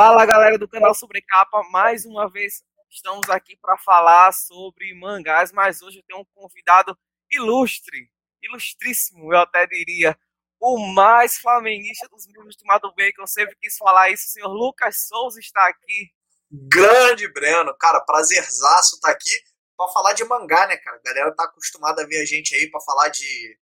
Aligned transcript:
Fala 0.00 0.24
galera 0.24 0.56
do 0.56 0.68
canal 0.68 0.94
Sobre 0.94 1.20
Capa, 1.22 1.60
mais 1.72 2.06
uma 2.06 2.30
vez 2.30 2.62
estamos 2.88 3.28
aqui 3.28 3.56
para 3.56 3.76
falar 3.78 4.32
sobre 4.32 4.94
mangás, 4.94 5.50
mas 5.50 5.82
hoje 5.82 5.98
eu 5.98 6.04
tenho 6.04 6.20
um 6.20 6.24
convidado 6.36 6.96
ilustre, 7.28 8.08
ilustríssimo, 8.40 9.34
eu 9.34 9.40
até 9.40 9.66
diria, 9.66 10.16
o 10.60 10.78
mais 10.94 11.38
flamenguista 11.38 12.06
dos 12.10 12.28
membros 12.28 12.54
do 12.54 12.64
Mato 12.64 12.94
Bem, 12.94 13.12
que 13.12 13.20
eu 13.20 13.26
sempre 13.26 13.56
quis 13.60 13.76
falar 13.76 14.08
isso, 14.10 14.26
o 14.26 14.28
senhor 14.28 14.52
Lucas 14.52 15.08
Souza 15.08 15.40
está 15.40 15.66
aqui. 15.66 16.12
Grande 16.48 17.26
Breno, 17.32 17.76
cara, 17.76 18.00
prazerzaço 18.02 18.94
estar 18.94 19.08
tá 19.08 19.14
aqui 19.14 19.36
para 19.76 19.88
falar 19.88 20.12
de 20.12 20.22
mangá, 20.22 20.68
né, 20.68 20.76
cara? 20.76 20.96
A 20.96 21.02
galera 21.02 21.34
tá 21.34 21.42
acostumada 21.42 22.04
a 22.04 22.06
ver 22.06 22.22
a 22.22 22.24
gente 22.24 22.54
aí 22.54 22.70
para 22.70 22.80
falar 22.82 23.08
de 23.08 23.58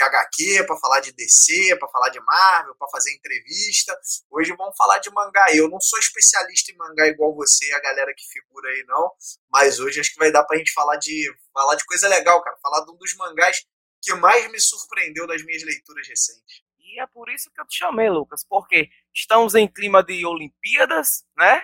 de 0.00 0.02
HQ, 0.02 0.64
para 0.66 0.76
falar 0.78 1.00
de 1.00 1.12
DC, 1.12 1.76
para 1.78 1.88
falar 1.88 2.08
de 2.08 2.20
Marvel, 2.20 2.74
para 2.76 2.88
fazer 2.88 3.14
entrevista. 3.14 3.98
Hoje 4.30 4.54
vamos 4.56 4.74
falar 4.76 4.98
de 4.98 5.10
mangá. 5.10 5.44
Eu 5.54 5.68
não 5.68 5.80
sou 5.80 5.98
especialista 5.98 6.72
em 6.72 6.76
mangá 6.76 7.06
igual 7.06 7.34
você 7.34 7.66
e 7.66 7.72
a 7.72 7.80
galera 7.80 8.14
que 8.16 8.26
figura 8.26 8.70
aí, 8.70 8.84
não. 8.88 9.12
Mas 9.50 9.78
hoje 9.78 10.00
acho 10.00 10.12
que 10.12 10.18
vai 10.18 10.32
dar 10.32 10.44
pra 10.44 10.56
gente 10.56 10.72
falar 10.72 10.96
de, 10.96 11.30
falar 11.52 11.74
de 11.74 11.84
coisa 11.84 12.08
legal, 12.08 12.42
cara. 12.42 12.56
Falar 12.62 12.84
de 12.84 12.92
um 12.92 12.96
dos 12.96 13.14
mangás 13.16 13.66
que 14.00 14.14
mais 14.14 14.50
me 14.50 14.58
surpreendeu 14.58 15.26
das 15.26 15.44
minhas 15.44 15.62
leituras 15.62 16.08
recentes. 16.08 16.62
E 16.78 17.00
é 17.00 17.06
por 17.06 17.28
isso 17.28 17.50
que 17.50 17.60
eu 17.60 17.66
te 17.66 17.76
chamei, 17.76 18.08
Lucas, 18.08 18.44
porque 18.48 18.88
estamos 19.14 19.54
em 19.54 19.68
clima 19.68 20.02
de 20.02 20.24
Olimpíadas, 20.24 21.24
né? 21.36 21.62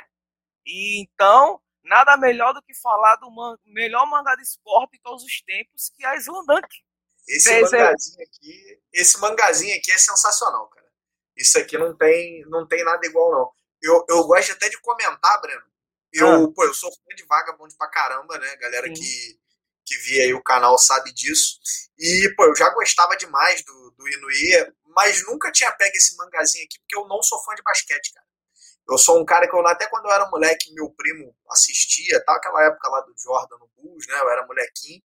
E 0.64 1.00
então, 1.00 1.60
nada 1.82 2.16
melhor 2.16 2.52
do 2.52 2.62
que 2.62 2.74
falar 2.74 3.16
do 3.16 3.30
man 3.30 3.56
melhor 3.64 4.06
mangá 4.06 4.36
de 4.36 4.42
esporte 4.42 4.92
de 4.92 5.00
todos 5.00 5.24
os 5.24 5.40
tempos, 5.40 5.90
que 5.96 6.04
é 6.04 6.08
a. 6.08 6.14
Esse 7.28 7.48
Fez 7.48 7.70
mangazinho 7.70 8.22
aqui, 8.22 8.80
esse 8.92 9.18
mangazinho 9.18 9.76
aqui 9.76 9.92
é 9.92 9.98
sensacional, 9.98 10.68
cara. 10.68 10.86
Isso 11.36 11.58
aqui 11.58 11.76
não 11.76 11.94
tem, 11.96 12.44
não 12.48 12.66
tem 12.66 12.84
nada 12.84 13.04
igual, 13.06 13.30
não. 13.30 13.52
Eu, 13.82 14.04
eu 14.08 14.24
gosto 14.24 14.52
até 14.52 14.68
de 14.68 14.78
comentar, 14.80 15.40
Breno. 15.40 15.62
Eu, 16.12 16.44
ah. 16.44 16.52
pô, 16.54 16.64
eu 16.64 16.72
sou 16.72 16.90
fã 16.90 17.14
de 17.14 17.24
Vagabond 17.26 17.74
pra 17.76 17.88
caramba, 17.88 18.38
né? 18.38 18.56
Galera 18.56 18.88
que, 18.88 19.38
que 19.84 19.96
via 19.98 20.22
aí 20.22 20.34
o 20.34 20.42
canal 20.42 20.78
sabe 20.78 21.12
disso. 21.12 21.58
E, 21.98 22.32
pô, 22.36 22.44
eu 22.44 22.56
já 22.56 22.70
gostava 22.70 23.16
demais 23.16 23.62
do, 23.64 23.90
do 23.90 24.08
Inuia, 24.08 24.74
mas 24.94 25.26
nunca 25.26 25.52
tinha 25.52 25.70
pego 25.72 25.96
esse 25.96 26.16
mangazinho 26.16 26.64
aqui, 26.64 26.78
porque 26.80 26.96
eu 26.96 27.06
não 27.06 27.22
sou 27.22 27.42
fã 27.44 27.54
de 27.54 27.62
basquete, 27.62 28.14
cara. 28.14 28.25
Eu 28.88 28.98
sou 28.98 29.20
um 29.20 29.24
cara 29.24 29.48
que 29.48 29.56
eu, 29.56 29.66
até 29.66 29.86
quando 29.88 30.06
eu 30.06 30.12
era 30.12 30.28
moleque, 30.30 30.72
meu 30.72 30.88
primo 30.90 31.34
assistia, 31.50 32.22
tá? 32.24 32.34
Aquela 32.34 32.64
época 32.64 32.88
lá 32.88 33.00
do 33.00 33.12
Jordan 33.18 33.56
no 33.58 33.68
Bulls, 33.76 34.06
né? 34.06 34.18
Eu 34.20 34.30
era 34.30 34.46
molequinho 34.46 35.02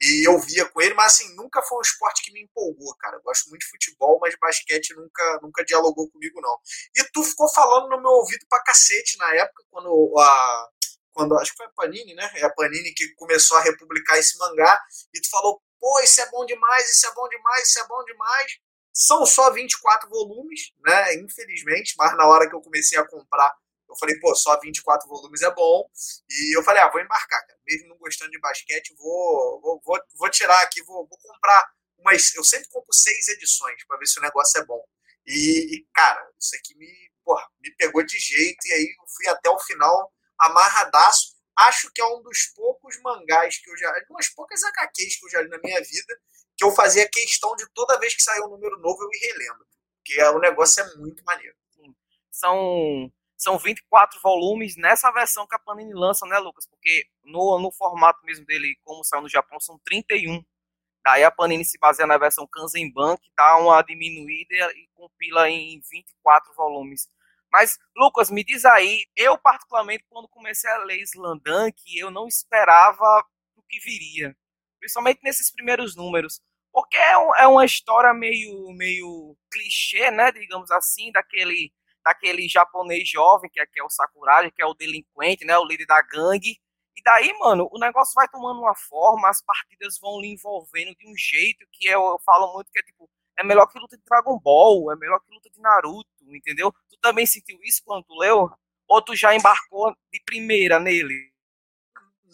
e 0.00 0.26
eu 0.26 0.38
via 0.38 0.64
com 0.66 0.80
ele, 0.80 0.94
mas 0.94 1.14
assim, 1.14 1.34
nunca 1.34 1.62
foi 1.62 1.78
um 1.78 1.82
esporte 1.82 2.22
que 2.22 2.32
me 2.32 2.42
empolgou, 2.42 2.94
cara. 2.96 3.16
Eu 3.16 3.22
gosto 3.22 3.48
muito 3.50 3.60
de 3.60 3.70
futebol, 3.70 4.18
mas 4.20 4.34
basquete 4.40 4.94
nunca, 4.94 5.40
nunca 5.42 5.64
dialogou 5.64 6.10
comigo, 6.10 6.40
não. 6.40 6.58
E 6.96 7.04
tu 7.12 7.22
ficou 7.22 7.48
falando 7.52 7.90
no 7.90 8.00
meu 8.00 8.12
ouvido 8.12 8.46
pra 8.48 8.62
cacete 8.62 9.18
na 9.18 9.34
época, 9.34 9.62
quando 9.70 10.14
a. 10.18 10.68
Quando, 11.12 11.36
acho 11.36 11.50
que 11.50 11.56
foi 11.56 11.66
a 11.66 11.70
Panini, 11.70 12.14
né? 12.14 12.30
É 12.36 12.44
a 12.44 12.50
Panini 12.50 12.94
que 12.94 13.12
começou 13.14 13.56
a 13.56 13.60
republicar 13.60 14.18
esse 14.18 14.38
mangá, 14.38 14.80
e 15.12 15.20
tu 15.20 15.28
falou, 15.28 15.60
pô, 15.80 16.00
isso 16.00 16.20
é 16.20 16.30
bom 16.30 16.46
demais, 16.46 16.88
isso 16.90 17.06
é 17.06 17.12
bom 17.12 17.28
demais, 17.28 17.68
isso 17.68 17.80
é 17.80 17.86
bom 17.86 18.04
demais. 18.04 18.52
São 18.98 19.24
só 19.24 19.52
24 19.52 20.10
volumes, 20.10 20.72
né? 20.84 21.14
Infelizmente, 21.14 21.94
mas 21.96 22.16
na 22.16 22.26
hora 22.26 22.48
que 22.48 22.56
eu 22.56 22.60
comecei 22.60 22.98
a 22.98 23.06
comprar, 23.06 23.56
eu 23.88 23.94
falei, 23.96 24.18
pô, 24.18 24.34
só 24.34 24.58
24 24.58 25.08
volumes 25.08 25.40
é 25.40 25.54
bom. 25.54 25.88
E 26.28 26.58
eu 26.58 26.64
falei, 26.64 26.82
ah, 26.82 26.90
vou 26.90 27.00
embarcar, 27.00 27.46
cara. 27.46 27.60
Mesmo 27.64 27.90
não 27.90 27.96
gostando 27.96 28.32
de 28.32 28.40
basquete, 28.40 28.92
vou, 28.98 29.60
vou, 29.60 29.80
vou, 29.84 30.00
vou 30.16 30.28
tirar 30.30 30.60
aqui, 30.62 30.82
vou, 30.82 31.06
vou 31.06 31.16
comprar 31.16 31.70
umas. 31.96 32.34
Eu 32.34 32.42
sempre 32.42 32.68
compro 32.70 32.92
seis 32.92 33.28
edições 33.28 33.84
para 33.86 33.98
ver 33.98 34.06
se 34.06 34.18
o 34.18 34.22
negócio 34.22 34.60
é 34.60 34.64
bom. 34.64 34.84
E, 35.24 35.76
e, 35.76 35.86
cara, 35.94 36.28
isso 36.36 36.56
aqui 36.56 36.76
me, 36.76 36.92
porra, 37.24 37.48
me 37.60 37.70
pegou 37.76 38.04
de 38.04 38.18
jeito. 38.18 38.66
E 38.66 38.72
aí 38.72 38.96
eu 39.00 39.04
fui 39.14 39.28
até 39.28 39.48
o 39.48 39.60
final 39.60 40.12
amarradaço. 40.40 41.36
Acho 41.56 41.88
que 41.92 42.00
é 42.00 42.04
um 42.04 42.20
dos 42.20 42.46
poucos 42.52 43.00
mangás 43.00 43.58
que 43.58 43.70
eu 43.70 43.76
já. 43.76 43.92
Umas 44.10 44.28
poucas 44.30 44.60
HQs 44.64 45.20
que 45.20 45.26
eu 45.26 45.30
já 45.30 45.42
li 45.42 45.48
na 45.48 45.58
minha 45.62 45.80
vida 45.80 46.18
que 46.58 46.64
eu 46.64 46.72
fazia 46.72 47.08
questão 47.08 47.54
de 47.54 47.64
toda 47.72 47.98
vez 48.00 48.14
que 48.16 48.22
sair 48.22 48.42
um 48.42 48.48
número 48.48 48.76
novo 48.80 49.00
eu 49.00 49.08
ir 49.12 49.32
relendo. 49.32 49.64
Porque 49.98 50.22
o 50.36 50.40
negócio 50.40 50.82
é 50.82 50.96
muito 50.96 51.22
maneiro. 51.24 51.56
São, 52.32 53.12
são 53.36 53.56
24 53.56 54.20
volumes 54.20 54.76
nessa 54.76 55.10
versão 55.12 55.46
que 55.46 55.54
a 55.54 55.58
Panini 55.58 55.94
lança, 55.94 56.26
né, 56.26 56.38
Lucas? 56.38 56.66
Porque 56.66 57.06
no, 57.24 57.58
no 57.60 57.70
formato 57.70 58.24
mesmo 58.24 58.44
dele, 58.44 58.76
como 58.82 59.04
saiu 59.04 59.22
no 59.22 59.28
Japão, 59.28 59.60
são 59.60 59.78
31. 59.84 60.44
Daí 61.04 61.22
a 61.22 61.30
Panini 61.30 61.64
se 61.64 61.78
baseia 61.78 62.06
na 62.06 62.18
versão 62.18 62.46
Kanzenban, 62.46 63.16
que 63.16 63.30
dá 63.36 63.56
uma 63.56 63.80
diminuída 63.82 64.54
e 64.72 64.88
compila 64.94 65.48
em 65.48 65.80
24 65.90 66.52
volumes. 66.54 67.08
Mas, 67.50 67.78
Lucas, 67.96 68.30
me 68.30 68.44
diz 68.44 68.64
aí, 68.64 69.06
eu 69.16 69.38
particularmente, 69.38 70.04
quando 70.08 70.28
comecei 70.28 70.70
a 70.70 70.78
ler 70.78 71.00
Slandan, 71.02 71.70
que 71.72 71.98
eu 71.98 72.10
não 72.10 72.26
esperava 72.26 73.24
o 73.56 73.62
que 73.62 73.80
viria. 73.80 74.36
Principalmente 74.78 75.20
nesses 75.22 75.50
primeiros 75.50 75.96
números. 75.96 76.40
Porque 76.72 76.96
é, 76.96 77.18
um, 77.18 77.34
é 77.36 77.46
uma 77.46 77.64
história 77.64 78.12
meio, 78.14 78.72
meio 78.72 79.36
clichê, 79.50 80.10
né? 80.10 80.30
Digamos 80.32 80.70
assim, 80.70 81.10
daquele, 81.12 81.72
daquele 82.04 82.48
japonês 82.48 83.08
jovem, 83.08 83.50
que 83.50 83.60
é, 83.60 83.66
que 83.66 83.80
é 83.80 83.84
o 83.84 83.90
Sakuragi, 83.90 84.50
que 84.50 84.62
é 84.62 84.66
o 84.66 84.74
delinquente, 84.74 85.44
né? 85.44 85.56
O 85.58 85.66
líder 85.66 85.86
da 85.86 86.00
gangue. 86.02 86.60
E 86.96 87.02
daí, 87.02 87.32
mano, 87.38 87.68
o 87.72 87.78
negócio 87.78 88.12
vai 88.14 88.28
tomando 88.28 88.60
uma 88.60 88.74
forma, 88.74 89.28
as 89.28 89.40
partidas 89.42 89.98
vão 90.00 90.20
lhe 90.20 90.28
envolvendo 90.32 90.94
de 90.96 91.08
um 91.08 91.14
jeito 91.16 91.64
que 91.72 91.86
eu, 91.86 92.00
eu 92.00 92.18
falo 92.24 92.52
muito 92.54 92.70
que 92.72 92.78
é 92.80 92.82
tipo, 92.82 93.08
é 93.38 93.44
melhor 93.44 93.66
que 93.66 93.78
luta 93.78 93.96
de 93.96 94.02
Dragon 94.04 94.38
Ball, 94.40 94.92
é 94.92 94.96
melhor 94.96 95.20
que 95.20 95.32
luta 95.32 95.48
de 95.48 95.60
Naruto, 95.60 96.08
entendeu? 96.26 96.72
Tu 96.90 96.98
também 97.00 97.24
sentiu 97.24 97.58
isso 97.62 97.82
quando 97.84 98.04
tu 98.04 98.14
leu? 98.18 98.50
Ou 98.88 99.02
tu 99.02 99.14
já 99.14 99.34
embarcou 99.34 99.94
de 100.12 100.20
primeira 100.24 100.80
nele? 100.80 101.32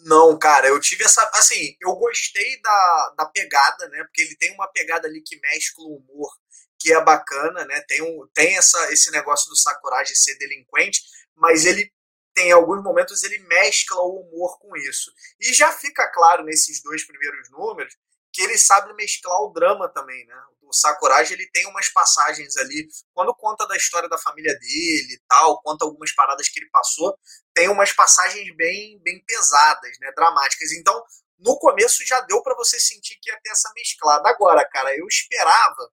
Não, 0.05 0.37
cara, 0.37 0.67
eu 0.67 0.79
tive 0.79 1.03
essa. 1.03 1.27
Assim, 1.33 1.75
eu 1.81 1.95
gostei 1.95 2.61
da, 2.61 3.13
da 3.17 3.25
pegada, 3.25 3.89
né? 3.89 4.03
Porque 4.03 4.21
ele 4.21 4.35
tem 4.37 4.53
uma 4.53 4.67
pegada 4.67 5.07
ali 5.07 5.19
que 5.19 5.39
mescla 5.39 5.83
o 5.83 5.95
humor, 5.97 6.31
que 6.79 6.93
é 6.93 7.03
bacana, 7.03 7.65
né? 7.65 7.81
Tem, 7.87 8.03
um, 8.03 8.27
tem 8.31 8.55
essa, 8.55 8.93
esse 8.93 9.09
negócio 9.09 9.49
do 9.49 9.55
Sakuragi 9.55 10.15
ser 10.15 10.37
delinquente, 10.37 11.01
mas 11.35 11.65
ele 11.65 11.91
tem 12.35 12.51
alguns 12.51 12.83
momentos 12.83 13.23
ele 13.23 13.39
mescla 13.47 13.99
o 14.01 14.21
humor 14.21 14.59
com 14.59 14.77
isso. 14.77 15.11
E 15.39 15.51
já 15.53 15.71
fica 15.71 16.07
claro 16.11 16.43
nesses 16.43 16.83
dois 16.83 17.03
primeiros 17.03 17.49
números 17.49 17.95
que 18.31 18.41
ele 18.43 18.57
sabe 18.57 18.93
mesclar 18.93 19.41
o 19.41 19.53
drama 19.53 19.89
também, 19.89 20.23
né? 20.27 20.35
O 20.61 20.73
Sakuragi 20.73 21.33
ele 21.33 21.49
tem 21.51 21.65
umas 21.67 21.89
passagens 21.89 22.57
ali, 22.57 22.87
quando 23.13 23.33
conta 23.33 23.65
da 23.65 23.77
história 23.77 24.09
da 24.09 24.17
família 24.17 24.53
dele 24.59 25.13
e 25.13 25.21
tal, 25.27 25.61
conta 25.61 25.85
algumas 25.85 26.13
paradas 26.13 26.49
que 26.49 26.59
ele 26.59 26.69
passou, 26.69 27.17
tem 27.55 27.69
umas 27.69 27.93
passagens 27.93 28.53
bem 28.55 28.99
bem 29.01 29.23
pesadas, 29.25 29.97
né, 29.99 30.11
dramáticas. 30.11 30.71
Então, 30.73 31.03
no 31.39 31.57
começo 31.57 32.05
já 32.05 32.19
deu 32.21 32.43
para 32.43 32.55
você 32.55 32.79
sentir 32.79 33.17
que 33.21 33.29
ia 33.29 33.39
ter 33.41 33.49
essa 33.49 33.71
mesclada. 33.73 34.29
Agora, 34.29 34.67
cara, 34.69 34.95
eu 34.95 35.07
esperava 35.07 35.89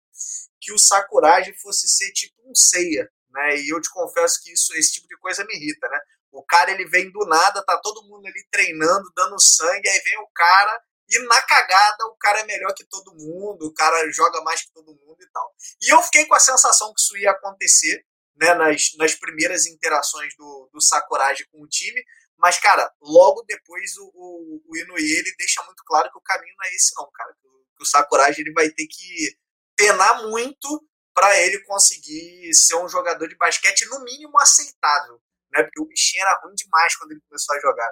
que 0.60 0.72
o 0.72 0.78
Sakuragi 0.78 1.54
fosse 1.60 1.88
ser 1.88 2.12
tipo 2.12 2.34
um 2.44 2.54
Seiya, 2.54 3.08
né? 3.30 3.56
E 3.56 3.72
eu 3.72 3.80
te 3.80 3.90
confesso 3.90 4.42
que 4.42 4.52
isso 4.52 4.74
esse 4.74 4.92
tipo 4.94 5.08
de 5.08 5.16
coisa 5.18 5.44
me 5.44 5.54
irrita, 5.54 5.88
né? 5.88 6.00
O 6.32 6.42
cara 6.44 6.70
ele 6.70 6.86
vem 6.88 7.10
do 7.10 7.24
nada, 7.26 7.64
tá 7.64 7.78
todo 7.78 8.06
mundo 8.08 8.26
ali 8.26 8.46
treinando, 8.50 9.12
dando 9.14 9.40
sangue, 9.40 9.88
aí 9.88 10.00
vem 10.00 10.18
o 10.18 10.28
cara 10.34 10.82
e 11.08 11.18
na 11.26 11.42
cagada 11.42 12.06
o 12.06 12.16
cara 12.16 12.40
é 12.40 12.44
melhor 12.44 12.72
que 12.74 12.84
todo 12.84 13.14
mundo, 13.14 13.66
o 13.66 13.74
cara 13.74 14.10
joga 14.10 14.40
mais 14.42 14.62
que 14.62 14.72
todo 14.72 14.94
mundo 14.94 15.18
e 15.20 15.30
tal. 15.30 15.54
E 15.82 15.92
eu 15.92 16.02
fiquei 16.02 16.24
com 16.26 16.34
a 16.34 16.40
sensação 16.40 16.92
que 16.94 17.00
isso 17.00 17.16
ia 17.18 17.30
acontecer 17.30 18.04
né, 18.36 18.54
nas, 18.54 18.92
nas 18.96 19.14
primeiras 19.14 19.66
interações 19.66 20.34
do, 20.36 20.70
do 20.72 20.80
Sakuragi 20.80 21.46
com 21.50 21.62
o 21.62 21.68
time, 21.68 22.02
mas, 22.38 22.58
cara, 22.58 22.92
logo 23.00 23.44
depois 23.46 23.96
o, 23.98 24.10
o, 24.14 24.62
o 24.66 24.76
Inui 24.76 25.02
ele 25.02 25.32
deixa 25.38 25.62
muito 25.64 25.82
claro 25.84 26.10
que 26.10 26.18
o 26.18 26.22
caminho 26.22 26.54
não 26.58 26.66
é 26.66 26.74
esse 26.74 26.92
não, 26.96 27.08
cara. 27.12 27.32
Que 27.40 27.46
o, 27.46 27.52
que 27.76 27.82
o 27.84 27.86
Sakuragi 27.86 28.40
ele 28.40 28.52
vai 28.52 28.68
ter 28.68 28.86
que 28.86 29.36
penar 29.76 30.22
muito 30.22 30.84
para 31.14 31.38
ele 31.40 31.60
conseguir 31.60 32.52
ser 32.54 32.76
um 32.76 32.88
jogador 32.88 33.28
de 33.28 33.36
basquete 33.36 33.86
no 33.86 34.02
mínimo 34.02 34.38
aceitável, 34.40 35.20
né? 35.52 35.62
Porque 35.62 35.80
o 35.80 35.86
bichinho 35.86 36.22
era 36.22 36.40
ruim 36.42 36.54
demais 36.54 36.96
quando 36.96 37.12
ele 37.12 37.20
começou 37.28 37.54
a 37.54 37.60
jogar. 37.60 37.90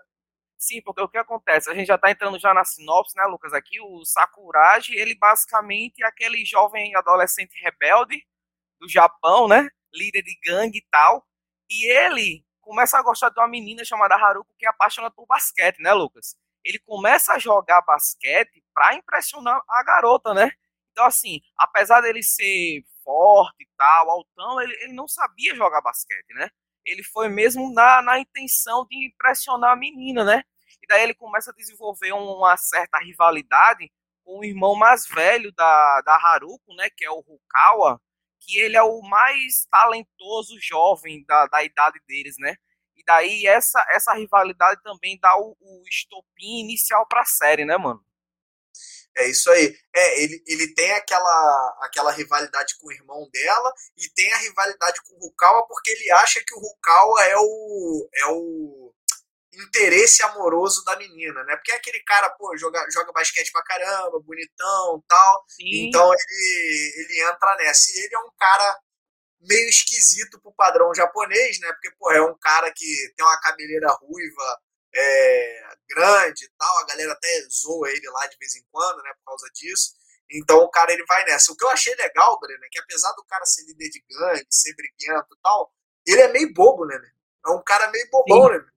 Sim, 0.58 0.82
porque 0.82 1.00
o 1.00 1.08
que 1.08 1.16
acontece? 1.16 1.70
A 1.70 1.74
gente 1.74 1.86
já 1.86 1.94
está 1.94 2.10
entrando 2.10 2.38
já 2.38 2.52
na 2.52 2.64
sinopse, 2.64 3.16
né, 3.16 3.24
Lucas? 3.24 3.52
Aqui, 3.52 3.80
o 3.80 4.04
Sakuragi, 4.04 4.94
ele 4.94 5.14
basicamente 5.14 6.02
é 6.02 6.06
aquele 6.06 6.44
jovem 6.44 6.94
adolescente 6.96 7.54
rebelde 7.62 8.22
do 8.78 8.88
Japão, 8.88 9.48
né? 9.48 9.70
Líder 9.92 10.22
de 10.22 10.38
gangue 10.44 10.78
e 10.78 10.86
tal. 10.90 11.26
E 11.68 11.90
ele 11.90 12.44
começa 12.60 12.98
a 12.98 13.02
gostar 13.02 13.30
de 13.30 13.40
uma 13.40 13.48
menina 13.48 13.84
chamada 13.84 14.14
Haruko 14.14 14.54
que 14.58 14.66
é 14.66 14.68
apaixonada 14.68 15.14
por 15.14 15.26
basquete, 15.26 15.80
né, 15.80 15.92
Lucas? 15.92 16.36
Ele 16.64 16.78
começa 16.80 17.32
a 17.34 17.38
jogar 17.38 17.82
basquete 17.82 18.62
para 18.74 18.94
impressionar 18.94 19.60
a 19.68 19.82
garota, 19.82 20.34
né? 20.34 20.52
Então, 20.92 21.04
assim, 21.06 21.40
apesar 21.56 22.00
dele 22.02 22.22
ser 22.22 22.82
forte 23.02 23.62
e 23.62 23.68
tal, 23.76 24.10
altão, 24.10 24.60
ele, 24.60 24.74
ele 24.82 24.92
não 24.92 25.08
sabia 25.08 25.54
jogar 25.54 25.80
basquete, 25.80 26.34
né? 26.34 26.50
ele 26.84 27.02
foi 27.02 27.28
mesmo 27.28 27.72
na, 27.72 28.02
na 28.02 28.18
intenção 28.18 28.86
de 28.86 29.06
impressionar 29.06 29.72
a 29.72 29.76
menina, 29.76 30.24
né? 30.24 30.42
E 30.82 30.86
daí 30.86 31.02
ele 31.02 31.14
começa 31.14 31.50
a 31.50 31.54
desenvolver 31.54 32.12
uma 32.12 32.56
certa 32.56 32.98
rivalidade 32.98 33.90
com 34.24 34.38
o 34.40 34.44
irmão 34.44 34.74
mais 34.74 35.06
velho 35.06 35.52
da, 35.52 36.00
da 36.02 36.14
Haruko, 36.14 36.74
né? 36.74 36.88
Que 36.90 37.04
é 37.04 37.10
o 37.10 37.20
Rukawa, 37.20 38.00
que 38.40 38.58
ele 38.58 38.76
é 38.76 38.82
o 38.82 39.00
mais 39.02 39.66
talentoso 39.70 40.58
jovem 40.60 41.24
da, 41.26 41.46
da 41.46 41.62
idade 41.62 42.00
deles, 42.06 42.36
né? 42.38 42.56
E 42.96 43.04
daí 43.04 43.46
essa, 43.46 43.84
essa 43.90 44.12
rivalidade 44.14 44.82
também 44.82 45.18
dá 45.20 45.36
o, 45.38 45.56
o 45.60 45.82
estopim 45.88 46.60
inicial 46.60 47.06
para 47.06 47.22
a 47.22 47.26
série, 47.26 47.64
né, 47.64 47.76
mano? 47.76 48.04
É 49.16 49.28
isso 49.28 49.50
aí. 49.50 49.76
É, 49.94 50.22
ele, 50.22 50.42
ele 50.46 50.74
tem 50.74 50.92
aquela, 50.92 51.78
aquela 51.82 52.12
rivalidade 52.12 52.76
com 52.78 52.88
o 52.88 52.92
irmão 52.92 53.28
dela 53.32 53.72
e 53.96 54.08
tem 54.10 54.32
a 54.32 54.38
rivalidade 54.38 55.00
com 55.02 55.14
o 55.16 55.18
Rukawa 55.18 55.66
porque 55.66 55.90
ele 55.90 56.10
acha 56.12 56.42
que 56.46 56.54
o 56.54 56.60
Rukawa 56.60 57.24
é 57.24 57.36
o, 57.36 58.08
é 58.14 58.26
o 58.26 58.89
interesse 59.52 60.22
amoroso 60.22 60.84
da 60.84 60.96
menina, 60.96 61.42
né? 61.44 61.56
Porque 61.56 61.72
é 61.72 61.76
aquele 61.76 62.00
cara, 62.00 62.30
pô, 62.30 62.56
joga, 62.56 62.84
joga 62.92 63.12
basquete 63.12 63.50
pra 63.52 63.62
caramba, 63.62 64.20
bonitão 64.20 65.02
tal. 65.08 65.44
Sim. 65.48 65.88
Então 65.88 66.10
ele, 66.12 66.92
ele 66.96 67.20
entra 67.22 67.56
nessa. 67.56 67.90
E 67.90 68.04
ele 68.04 68.14
é 68.14 68.18
um 68.18 68.30
cara 68.38 68.80
meio 69.40 69.68
esquisito 69.68 70.40
pro 70.40 70.52
padrão 70.52 70.94
japonês, 70.94 71.58
né? 71.60 71.72
Porque, 71.72 71.90
pô, 71.98 72.12
é 72.12 72.22
um 72.22 72.36
cara 72.38 72.70
que 72.72 73.12
tem 73.16 73.24
uma 73.24 73.40
cabeleira 73.40 73.88
ruiva, 73.92 74.60
é, 74.94 75.62
grande 75.88 76.44
e 76.44 76.50
tal, 76.58 76.78
a 76.78 76.86
galera 76.86 77.12
até 77.12 77.42
zoa 77.48 77.90
ele 77.90 78.08
lá 78.10 78.26
de 78.26 78.36
vez 78.38 78.56
em 78.56 78.64
quando, 78.70 79.02
né, 79.02 79.12
por 79.14 79.24
causa 79.24 79.48
disso. 79.54 79.94
Então 80.32 80.58
o 80.58 80.70
cara 80.70 80.92
ele 80.92 81.04
vai 81.06 81.24
nessa. 81.24 81.52
O 81.52 81.56
que 81.56 81.64
eu 81.64 81.70
achei 81.70 81.94
legal, 81.96 82.38
Breno, 82.38 82.64
é 82.64 82.68
que 82.70 82.78
apesar 82.78 83.12
do 83.12 83.24
cara 83.24 83.44
ser 83.44 83.64
líder 83.64 83.90
de 83.90 84.04
gangue, 84.08 84.46
ser 84.48 84.74
briguento 84.74 85.34
e 85.34 85.38
tal, 85.42 85.72
ele 86.06 86.20
é 86.20 86.28
meio 86.28 86.52
bobo, 86.52 86.86
né? 86.86 86.96
É 87.46 87.50
um 87.50 87.62
cara 87.62 87.90
meio 87.90 88.08
bobão, 88.10 88.46
Sim. 88.46 88.58
né? 88.58 88.70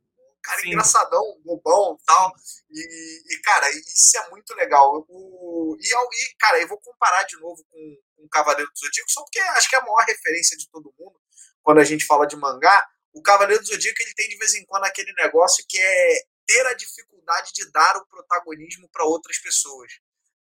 Cara 0.43 0.61
Sim. 0.61 0.67
engraçadão, 0.67 1.41
bobão 1.43 1.97
e 1.99 2.05
tal. 2.05 2.33
E, 2.69 3.33
e, 3.33 3.41
cara, 3.41 3.69
isso 3.71 4.17
é 4.17 4.29
muito 4.29 4.53
legal. 4.55 5.05
O, 5.09 5.75
e, 5.79 5.87
e, 5.87 6.35
cara, 6.37 6.59
eu 6.59 6.67
vou 6.67 6.79
comparar 6.79 7.23
de 7.23 7.37
novo 7.39 7.63
com, 7.71 7.97
com 8.15 8.25
o 8.25 8.29
Cavaleiro 8.29 8.71
do 8.71 8.79
Zodíaco, 8.79 9.11
só 9.11 9.21
porque 9.23 9.39
acho 9.39 9.69
que 9.69 9.75
é 9.75 9.79
a 9.79 9.83
maior 9.83 10.03
referência 10.05 10.57
de 10.57 10.69
todo 10.69 10.93
mundo 10.99 11.19
quando 11.61 11.79
a 11.79 11.83
gente 11.83 12.05
fala 12.05 12.27
de 12.27 12.35
mangá 12.35 12.85
o 13.13 13.21
Cavaleiro 13.21 13.61
do 13.61 13.67
Zodíaco 13.67 14.01
ele 14.01 14.13
tem 14.15 14.27
de 14.27 14.37
vez 14.37 14.55
em 14.55 14.65
quando 14.65 14.85
aquele 14.85 15.13
negócio 15.13 15.63
que 15.69 15.79
é 15.79 16.21
ter 16.45 16.65
a 16.65 16.73
dificuldade 16.73 17.53
de 17.53 17.71
dar 17.71 17.95
o 17.97 18.05
protagonismo 18.07 18.89
para 18.91 19.05
outras 19.05 19.37
pessoas, 19.37 19.91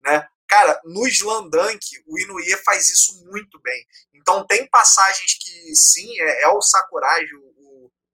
né? 0.02 0.26
Cara, 0.49 0.81
no 0.85 1.06
Slandunk, 1.06 1.85
o 2.06 2.19
Inuie 2.19 2.56
faz 2.64 2.88
isso 2.88 3.25
muito 3.26 3.61
bem. 3.61 3.87
Então 4.14 4.47
tem 4.47 4.67
passagens 4.69 5.35
que 5.38 5.75
sim, 5.75 6.20
é, 6.20 6.43
é 6.43 6.49
o 6.49 6.62
Sakurai, 6.62 7.25
o, 7.25 7.60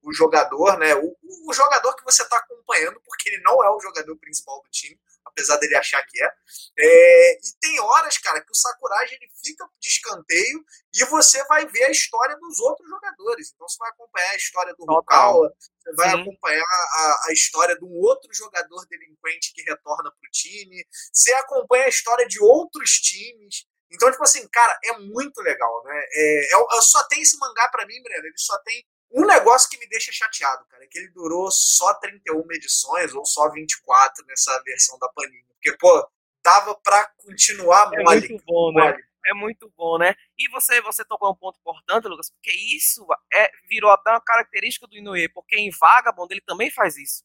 o, 0.07 0.13
jogador, 0.13 0.79
né? 0.79 0.95
O, 0.95 1.17
o 1.49 1.53
jogador 1.53 1.95
que 1.97 2.05
você 2.05 2.23
está 2.23 2.37
acompanhando, 2.37 3.01
porque 3.05 3.29
ele 3.29 3.43
não 3.43 3.63
é 3.65 3.71
o 3.71 3.81
jogador 3.81 4.17
principal 4.17 4.63
do 4.63 4.71
time, 4.71 4.99
apesar 5.25 5.57
dele 5.57 5.77
achar 5.77 6.03
que 6.07 6.23
é. 6.23 6.31
é. 6.79 7.35
e 7.35 7.59
tem 7.61 7.81
horas, 7.81 8.17
cara, 8.19 8.41
que 8.41 8.51
o 8.51 8.55
Sakuragi 8.55 9.15
ele 9.15 9.31
fica 9.45 9.69
de 9.79 9.89
escanteio 9.89 10.65
e 10.95 11.05
você 11.05 11.45
vai 11.45 11.67
ver 11.67 11.85
a 11.85 11.91
história 11.91 12.37
dos 12.37 12.61
outros 12.61 12.89
jogadores. 12.89 13.53
Então 13.55 13.69
você 13.69 13.77
vai 13.79 13.91
acompanhar 13.91 14.31
a 14.31 14.37
história 14.37 14.75
do 14.75 14.85
Rukawa, 14.85 15.53
você 15.83 15.93
vai 15.95 16.11
Sim. 16.11 16.23
acompanhar 16.23 16.65
a, 16.65 17.27
a, 17.29 17.33
história 17.33 17.77
de 17.77 17.85
um 17.85 17.93
outro 18.01 18.33
jogador 18.33 18.87
delinquente 18.87 19.53
que 19.53 19.63
retorna 19.63 20.11
pro 20.11 20.31
time, 20.31 20.87
você 21.13 21.33
acompanha 21.35 21.85
a 21.85 21.91
história 21.91 22.27
de 22.27 22.41
outros 22.43 22.91
times. 22.93 23.67
Então, 23.91 24.11
tipo 24.11 24.23
assim, 24.25 24.47
cara, 24.49 24.79
é 24.85 24.99
muito 24.99 25.41
legal, 25.43 25.85
né? 25.85 26.03
É, 26.13 26.55
eu, 26.55 26.67
eu 26.73 26.83
só 26.83 27.05
tem 27.05 27.21
esse 27.23 27.39
mangá 27.39 27.69
para 27.69 27.87
mim, 27.87 28.03
Breno, 28.03 28.27
ele 28.27 28.39
só 28.39 28.59
tem 28.63 28.85
um 29.11 29.25
negócio 29.25 29.71
que 29.71 29.79
me 29.79 29.89
deixa 29.89 30.13
chateado, 30.13 30.65
cara, 30.67 30.85
é 30.85 30.87
que 30.87 30.99
ele 30.99 31.09
durou 31.09 31.51
só 31.51 31.95
31 31.95 32.43
edições 32.53 33.15
ou 33.15 33.25
só 33.25 33.51
24 33.51 34.25
nessa 34.27 34.63
versão 34.63 34.99
da 34.99 35.09
Panini. 35.09 35.45
Porque, 35.55 35.77
pô, 35.79 36.09
dava 36.43 36.75
pra 36.77 37.11
continuar 37.25 37.91
é 37.95 38.03
mole. 38.03 38.29
Muito 38.29 38.45
bom, 38.45 38.73
né? 38.73 38.83
mole. 38.83 38.97
né? 38.97 39.03
É 39.27 39.35
muito 39.35 39.73
bom, 39.77 39.99
né? 39.99 40.15
E 40.39 40.49
você, 40.49 40.81
você 40.81 41.05
tocou 41.05 41.33
um 41.33 41.35
ponto 41.35 41.59
importante, 41.59 42.07
Lucas, 42.07 42.31
porque 42.31 42.53
isso 42.53 43.05
é, 43.33 43.51
virou 43.69 43.91
até 43.91 44.11
uma 44.11 44.21
característica 44.21 44.87
do 44.87 44.97
Inoue, 44.97 45.29
porque 45.31 45.57
em 45.57 45.71
Vagabond 45.71 46.33
ele 46.33 46.43
também 46.43 46.71
faz 46.71 46.97
isso. 46.97 47.25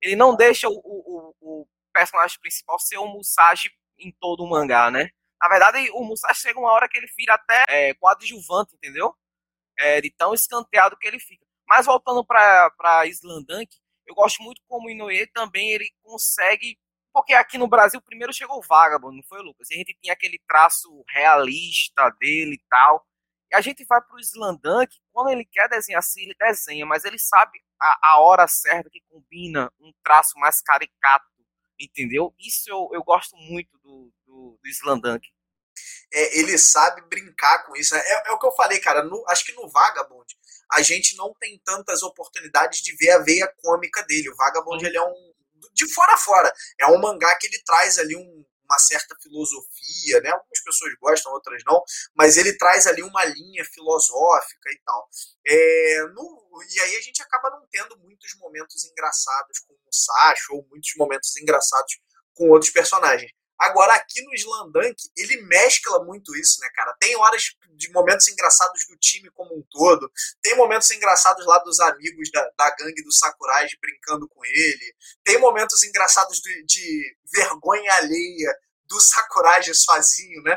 Ele 0.00 0.14
não 0.14 0.36
deixa 0.36 0.68
o, 0.68 0.72
o, 0.72 1.34
o 1.40 1.68
personagem 1.92 2.38
principal 2.40 2.78
ser 2.78 2.98
um 2.98 3.08
Musashi 3.08 3.70
em 3.98 4.12
todo 4.12 4.44
o 4.44 4.48
mangá, 4.48 4.90
né? 4.90 5.10
Na 5.40 5.48
verdade, 5.48 5.90
o 5.90 6.04
Musashi 6.04 6.42
chega 6.42 6.60
uma 6.60 6.70
hora 6.70 6.88
que 6.88 6.96
ele 6.96 7.08
vira 7.16 7.34
até 7.34 7.64
é, 7.68 7.94
coadjuvante, 7.94 8.76
entendeu? 8.76 9.16
É, 9.78 10.00
de 10.00 10.10
tão 10.10 10.34
escanteado 10.34 10.96
que 10.96 11.06
ele 11.06 11.18
fica. 11.18 11.44
Mas 11.66 11.86
voltando 11.86 12.24
para 12.24 13.06
Islandank, 13.06 13.74
eu 14.06 14.14
gosto 14.14 14.42
muito 14.42 14.60
como 14.68 14.86
o 14.86 14.90
Inoue 14.90 15.26
também 15.28 15.70
ele 15.70 15.90
consegue. 16.02 16.78
Porque 17.12 17.34
aqui 17.34 17.58
no 17.58 17.68
Brasil 17.68 18.00
primeiro 18.00 18.32
chegou 18.32 18.58
o 18.58 18.62
Vagabond, 18.62 19.16
não 19.16 19.22
foi, 19.24 19.40
Lucas? 19.42 19.70
E 19.70 19.74
a 19.74 19.76
gente 19.78 19.96
tinha 20.00 20.14
aquele 20.14 20.38
traço 20.48 21.04
realista 21.08 22.10
dele 22.18 22.54
e 22.54 22.62
tal. 22.68 23.06
E 23.50 23.54
a 23.54 23.60
gente 23.60 23.84
vai 23.84 24.00
para 24.00 24.16
o 24.16 24.20
Islandank, 24.20 24.98
quando 25.12 25.28
ele 25.28 25.44
quer 25.44 25.68
desenhar 25.68 25.98
assim, 25.98 26.22
ele 26.22 26.34
desenha, 26.38 26.86
mas 26.86 27.04
ele 27.04 27.18
sabe 27.18 27.60
a, 27.78 28.12
a 28.14 28.20
hora 28.20 28.48
certa 28.48 28.88
que 28.88 29.02
combina 29.10 29.70
um 29.78 29.92
traço 30.02 30.38
mais 30.38 30.62
caricato, 30.62 31.26
entendeu? 31.78 32.34
Isso 32.38 32.70
eu, 32.70 32.88
eu 32.92 33.04
gosto 33.04 33.36
muito 33.36 33.78
do, 33.78 34.10
do, 34.26 34.58
do 34.62 34.68
Islandank 34.68 35.28
é, 36.12 36.38
ele 36.38 36.58
sabe 36.58 37.02
brincar 37.02 37.64
com 37.64 37.76
isso. 37.76 37.94
Né? 37.94 38.02
É, 38.04 38.28
é, 38.28 38.32
o 38.32 38.38
que 38.38 38.46
eu 38.46 38.52
falei, 38.52 38.78
cara. 38.78 39.02
No, 39.02 39.24
acho 39.28 39.44
que 39.44 39.52
no 39.52 39.68
Vagabond 39.68 40.26
a 40.70 40.82
gente 40.82 41.16
não 41.16 41.34
tem 41.38 41.60
tantas 41.64 42.02
oportunidades 42.02 42.80
de 42.80 42.94
ver 42.96 43.10
a 43.10 43.18
veia 43.18 43.52
cômica 43.62 44.02
dele. 44.04 44.30
O 44.30 44.36
Vagabond 44.36 44.84
ele 44.84 44.96
é 44.96 45.02
um. 45.02 45.32
De 45.74 45.92
fora 45.92 46.14
a 46.14 46.18
fora. 46.18 46.52
É 46.80 46.86
um 46.86 46.98
mangá 46.98 47.34
que 47.36 47.46
ele 47.46 47.62
traz 47.64 47.98
ali 47.98 48.16
um, 48.16 48.44
uma 48.64 48.78
certa 48.78 49.14
filosofia, 49.22 50.20
né? 50.22 50.30
Algumas 50.30 50.62
pessoas 50.62 50.92
gostam, 51.00 51.32
outras 51.32 51.62
não, 51.66 51.82
mas 52.14 52.36
ele 52.36 52.56
traz 52.56 52.86
ali 52.86 53.02
uma 53.02 53.24
linha 53.24 53.64
filosófica 53.64 54.70
e 54.70 54.80
tal. 54.84 55.08
É, 55.46 56.02
no, 56.14 56.62
e 56.74 56.80
aí 56.80 56.96
a 56.96 57.00
gente 57.00 57.22
acaba 57.22 57.50
não 57.50 57.66
tendo 57.70 57.98
muitos 57.98 58.34
momentos 58.38 58.84
engraçados 58.84 59.60
com 59.60 59.74
o 59.74 59.92
Sacho, 59.92 60.54
ou 60.54 60.66
muitos 60.70 60.92
momentos 60.96 61.36
engraçados 61.36 61.98
com 62.34 62.48
outros 62.50 62.70
personagens. 62.70 63.30
Agora, 63.62 63.94
aqui 63.94 64.20
no 64.22 64.34
Slandunk, 64.34 64.96
ele 65.16 65.40
mescla 65.42 66.02
muito 66.04 66.34
isso, 66.36 66.60
né, 66.60 66.68
cara? 66.74 66.96
Tem 66.98 67.14
horas 67.16 67.52
de 67.76 67.92
momentos 67.92 68.26
engraçados 68.26 68.84
do 68.88 68.96
time 68.96 69.30
como 69.30 69.56
um 69.56 69.62
todo, 69.70 70.10
tem 70.42 70.56
momentos 70.56 70.90
engraçados 70.90 71.46
lá 71.46 71.58
dos 71.58 71.78
amigos 71.78 72.28
da, 72.32 72.42
da 72.58 72.74
gangue 72.74 73.04
do 73.04 73.12
Sakurai 73.12 73.68
brincando 73.80 74.28
com 74.28 74.44
ele, 74.44 74.96
tem 75.22 75.38
momentos 75.38 75.80
engraçados 75.84 76.38
de, 76.40 76.64
de 76.64 77.16
vergonha 77.32 77.94
alheia 77.94 78.52
do 78.86 79.00
Sakurai 79.00 79.62
sozinho, 79.72 80.42
né? 80.42 80.56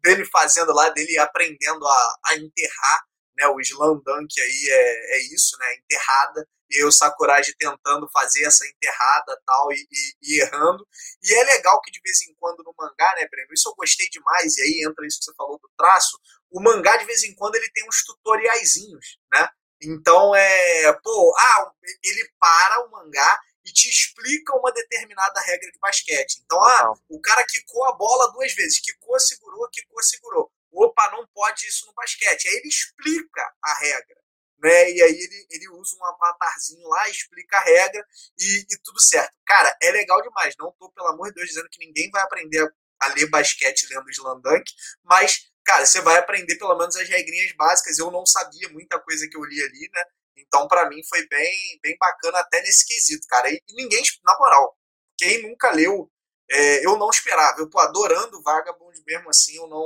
Dele 0.00 0.24
fazendo 0.24 0.72
lá, 0.72 0.90
dele 0.90 1.18
aprendendo 1.18 1.84
a, 1.88 2.18
a 2.26 2.36
enterrar, 2.36 3.04
né? 3.38 3.46
O 3.48 3.60
Slandunk 3.60 4.40
aí 4.40 4.68
é, 4.68 5.16
é 5.16 5.18
isso, 5.32 5.56
né? 5.58 5.74
Enterrada 5.76 6.46
e 6.70 6.84
o 6.84 6.92
Sakuragi 6.92 7.54
tentando 7.56 8.08
fazer 8.12 8.44
essa 8.44 8.66
enterrada 8.66 9.40
tal 9.46 9.72
e, 9.72 9.88
e, 9.90 10.16
e, 10.22 10.40
errando. 10.40 10.86
E 11.22 11.32
é 11.32 11.44
legal 11.44 11.80
que 11.80 11.90
de 11.90 12.00
vez 12.00 12.20
em 12.22 12.34
quando 12.34 12.62
no 12.62 12.74
mangá, 12.76 13.14
né, 13.16 13.26
Breno? 13.28 13.54
Isso 13.54 13.68
eu 13.70 13.74
gostei 13.74 14.06
demais, 14.10 14.56
e 14.58 14.62
aí 14.62 14.84
entra 14.86 15.06
isso 15.06 15.18
que 15.18 15.24
você 15.24 15.34
falou 15.34 15.58
do 15.58 15.70
traço. 15.78 16.18
O 16.50 16.60
mangá, 16.60 16.96
de 16.96 17.06
vez 17.06 17.22
em 17.24 17.34
quando, 17.34 17.54
ele 17.54 17.70
tem 17.72 17.86
uns 17.88 18.04
tutoriaizinhos, 18.04 19.18
né? 19.32 19.48
Então 19.80 20.34
é. 20.34 20.92
Pô, 21.02 21.34
ah, 21.38 21.72
ele 22.02 22.28
para 22.38 22.84
o 22.84 22.90
mangá 22.90 23.40
e 23.64 23.72
te 23.72 23.88
explica 23.88 24.56
uma 24.56 24.72
determinada 24.72 25.40
regra 25.40 25.70
de 25.70 25.78
basquete. 25.78 26.40
Então, 26.44 26.62
ah, 26.62 26.92
o 27.08 27.20
cara 27.20 27.44
quicou 27.46 27.84
a 27.84 27.92
bola 27.92 28.32
duas 28.32 28.52
vezes, 28.54 28.80
quicou, 28.80 29.18
segurou, 29.20 29.68
quicou, 29.70 30.02
segurou. 30.02 30.50
Opa, 30.78 31.10
não 31.10 31.26
pode 31.34 31.66
isso 31.66 31.86
no 31.86 31.94
basquete. 31.94 32.48
Aí 32.48 32.54
ele 32.54 32.68
explica 32.68 33.42
a 33.62 33.74
regra 33.80 34.18
né? 34.60 34.90
E 34.90 35.02
aí 35.02 35.12
ele, 35.12 35.46
ele 35.50 35.68
usa 35.70 35.96
um 35.96 36.04
avatarzinho 36.04 36.86
lá, 36.88 37.08
explica 37.08 37.56
a 37.56 37.60
regra 37.60 38.04
e, 38.38 38.66
e 38.70 38.78
tudo 38.82 39.00
certo. 39.00 39.32
Cara, 39.46 39.76
é 39.80 39.90
legal 39.90 40.20
demais. 40.22 40.54
Não 40.58 40.72
tô, 40.78 40.90
pelo 40.90 41.08
amor 41.08 41.28
de 41.28 41.34
Deus, 41.34 41.48
dizendo 41.48 41.68
que 41.70 41.84
ninguém 41.84 42.10
vai 42.10 42.22
aprender 42.22 42.68
a, 43.00 43.08
ler 43.08 43.28
basquete 43.30 43.86
lendo 43.90 44.10
Slandunk, 44.10 44.64
mas, 45.04 45.50
cara, 45.64 45.86
você 45.86 46.00
vai 46.00 46.18
aprender 46.18 46.56
pelo 46.56 46.76
menos 46.76 46.96
as 46.96 47.08
regrinhas 47.08 47.52
básicas. 47.52 47.98
Eu 47.98 48.10
não 48.10 48.26
sabia 48.26 48.68
muita 48.70 48.98
coisa 49.00 49.28
que 49.28 49.36
eu 49.36 49.44
li 49.44 49.62
ali, 49.62 49.90
né? 49.94 50.04
Então, 50.36 50.66
para 50.66 50.88
mim, 50.88 51.00
foi 51.08 51.26
bem, 51.28 51.78
bem 51.82 51.96
bacana 51.98 52.38
até 52.40 52.60
nesse 52.62 52.86
quesito, 52.86 53.26
cara. 53.28 53.50
E, 53.50 53.60
e 53.68 53.74
ninguém, 53.74 54.02
na 54.24 54.36
moral, 54.38 54.76
quem 55.16 55.42
nunca 55.42 55.70
leu, 55.70 56.10
é, 56.50 56.84
eu 56.84 56.96
não 56.96 57.10
esperava. 57.10 57.60
Eu 57.60 57.68
tô 57.70 57.78
adorando 57.78 58.42
Vagabond 58.42 59.00
mesmo 59.06 59.28
assim, 59.30 59.56
eu 59.56 59.68
não, 59.68 59.84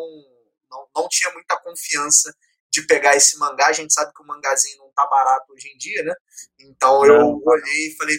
não 1.02 1.08
tinha 1.08 1.30
muita 1.32 1.56
confiança 1.56 2.32
de 2.70 2.86
pegar 2.86 3.16
esse 3.16 3.38
mangá. 3.38 3.66
A 3.66 3.72
gente 3.72 3.92
sabe 3.92 4.12
que 4.14 4.22
o 4.22 4.26
mangazinho 4.26 4.78
não 4.78 4.92
tá 4.92 5.06
barato 5.06 5.52
hoje 5.52 5.68
em 5.68 5.76
dia, 5.76 6.02
né? 6.02 6.14
Então 6.58 7.04
eu 7.04 7.18
não. 7.18 7.42
olhei 7.44 7.88
e 7.88 7.96
falei, 7.96 8.16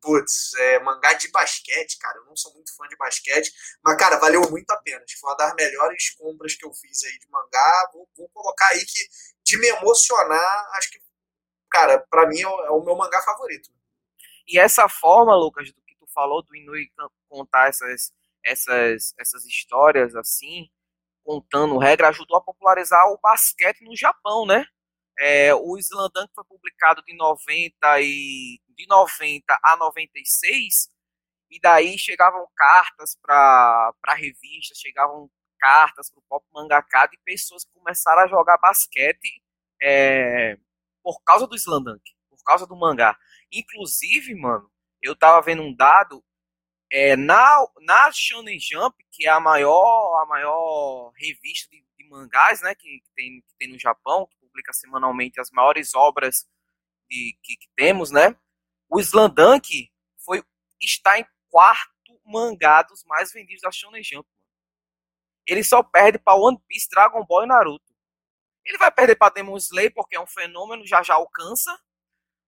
putz, 0.00 0.52
é, 0.54 0.78
mangá 0.80 1.14
de 1.14 1.30
basquete, 1.30 1.98
cara. 1.98 2.18
Eu 2.18 2.26
não 2.26 2.36
sou 2.36 2.52
muito 2.52 2.76
fã 2.76 2.86
de 2.86 2.96
basquete, 2.96 3.50
mas, 3.82 3.96
cara, 3.96 4.18
valeu 4.18 4.42
muito 4.50 4.70
a 4.70 4.76
pena. 4.76 5.02
Foi 5.18 5.30
uma 5.30 5.36
das 5.36 5.54
melhores 5.54 6.10
compras 6.10 6.54
que 6.54 6.66
eu 6.66 6.72
fiz 6.74 7.02
aí 7.04 7.18
de 7.18 7.28
mangá. 7.30 7.90
Vou, 7.94 8.06
vou 8.14 8.28
colocar 8.28 8.68
aí 8.68 8.84
que, 8.84 9.08
de 9.42 9.58
me 9.58 9.68
emocionar, 9.68 10.70
acho 10.74 10.90
que, 10.90 11.00
cara, 11.70 11.98
para 12.10 12.28
mim 12.28 12.42
é 12.42 12.46
o, 12.46 12.64
é 12.66 12.70
o, 12.70 12.84
meu 12.84 12.94
mangá 12.96 13.22
favorito. 13.22 13.70
E 14.46 14.58
essa 14.58 14.86
forma, 14.88 15.34
Lucas, 15.34 15.72
do 15.72 15.82
que 15.82 15.96
tu 15.96 16.06
falou 16.12 16.42
do 16.42 16.54
Inui 16.54 16.90
contar 17.26 17.70
essas, 17.70 18.12
essas, 18.44 19.14
essas 19.18 19.44
histórias 19.46 20.14
assim, 20.14 20.68
contando 21.24 21.78
regra, 21.78 22.08
ajudou 22.08 22.36
a 22.36 22.40
popularizar 22.40 23.06
o 23.08 23.18
basquete 23.18 23.82
no 23.82 23.96
Japão, 23.96 24.46
né? 24.46 24.64
É, 25.18 25.54
o 25.54 25.78
Slam 25.78 26.10
foi 26.34 26.44
publicado 26.44 27.02
de 27.02 27.16
90 27.16 28.00
e 28.00 28.60
de 28.68 28.86
90 28.88 29.58
a 29.62 29.76
96 29.76 30.90
e 31.50 31.60
daí 31.60 31.96
chegavam 31.96 32.46
cartas 32.56 33.16
para 33.22 33.94
revistas, 34.16 34.78
chegavam 34.78 35.30
cartas 35.58 36.10
para 36.10 36.18
o 36.18 36.24
pop 36.28 36.44
mangaka 36.52 37.06
de 37.06 37.16
pessoas 37.24 37.64
que 37.64 37.72
começaram 37.72 38.22
a 38.22 38.26
jogar 38.26 38.58
basquete 38.58 39.40
é, 39.80 40.58
por 41.02 41.22
causa 41.22 41.46
do 41.46 41.54
Slam 41.54 41.84
por 42.28 42.42
causa 42.44 42.66
do 42.66 42.76
mangá. 42.76 43.16
Inclusive, 43.52 44.34
mano, 44.34 44.70
eu 45.00 45.14
tava 45.14 45.40
vendo 45.42 45.62
um 45.62 45.74
dado 45.74 46.24
é, 46.94 47.16
na, 47.16 47.66
na 47.80 48.12
Shonen 48.12 48.56
Jump, 48.60 48.96
que 49.10 49.26
é 49.26 49.28
a 49.28 49.40
maior, 49.40 50.22
a 50.22 50.26
maior 50.26 51.10
revista 51.16 51.68
de, 51.68 51.84
de 51.98 52.08
mangás 52.08 52.62
né, 52.62 52.72
que, 52.72 53.00
que, 53.00 53.10
tem, 53.16 53.42
que 53.42 53.56
tem 53.58 53.72
no 53.72 53.78
Japão, 53.80 54.28
que 54.28 54.36
publica 54.36 54.72
semanalmente 54.72 55.40
as 55.40 55.50
maiores 55.50 55.92
obras 55.96 56.46
de, 57.10 57.36
que, 57.42 57.56
que 57.56 57.66
temos, 57.74 58.12
né? 58.12 58.36
O 58.88 59.00
Slandunk 59.00 59.90
foi, 60.24 60.40
está 60.80 61.18
em 61.18 61.26
quarto 61.50 62.20
mangá 62.24 62.82
dos 62.82 63.02
mais 63.06 63.32
vendidos 63.32 63.62
da 63.62 63.72
Shonen 63.72 64.04
Jump. 64.04 64.28
Ele 65.48 65.64
só 65.64 65.82
perde 65.82 66.20
para 66.20 66.38
One 66.38 66.62
Piece, 66.68 66.88
Dragon 66.88 67.26
Ball 67.26 67.42
e 67.42 67.48
Naruto. 67.48 67.92
Ele 68.64 68.78
vai 68.78 68.92
perder 68.92 69.16
para 69.16 69.34
Demon 69.34 69.56
Slayer 69.56 69.92
porque 69.92 70.14
é 70.14 70.20
um 70.20 70.28
fenômeno, 70.28 70.86
já 70.86 71.02
já 71.02 71.14
alcança. 71.14 71.76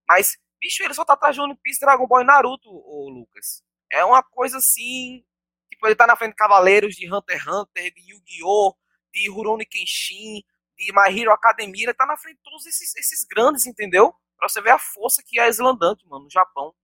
Mas, 0.09 0.39
bicho, 0.61 0.85
ele 0.85 0.95
só 0.95 1.05
tá 1.05 1.15
atrás 1.15 1.35
de 1.35 1.41
One 1.41 1.59
Piece, 1.61 1.81
Dragon 1.81 2.07
Ball 2.07 2.21
e 2.21 2.25
Naruto, 2.25 2.71
o 2.71 3.11
Lucas. 3.11 3.66
É 3.91 4.05
uma 4.05 4.23
coisa 4.23 4.59
assim. 4.59 5.25
Tipo, 5.71 5.87
ele 5.87 5.97
tá 5.97 6.07
na 6.07 6.17
frente 6.17 6.31
de 6.31 6.37
Cavaleiros, 6.37 6.95
de 6.95 7.13
Hunter 7.13 7.37
x 7.37 7.47
Hunter, 7.47 7.95
de 7.95 8.13
Yu-Gi-Oh!, 8.13 8.75
de 9.13 9.31
Rurouni 9.31 9.67
Kenshin, 9.67 10.43
de 10.77 10.93
My 10.93 11.19
Hero 11.19 11.33
Academia. 11.33 11.87
Ele 11.87 11.95
tá 11.95 12.07
na 12.07 12.17
frente 12.17 12.37
de 12.37 12.43
todos 12.43 12.67
esses, 12.67 12.95
esses 12.97 13.25
grandes, 13.25 13.67
entendeu? 13.67 14.15
Pra 14.39 14.49
você 14.49 14.61
ver 14.61 14.71
a 14.71 14.79
força 14.79 15.23
que 15.25 15.39
é 15.39 15.45
a 15.45 15.49
Slandunk, 15.49 16.07
mano, 16.07 16.25
no 16.25 16.31
Japão 16.31 16.75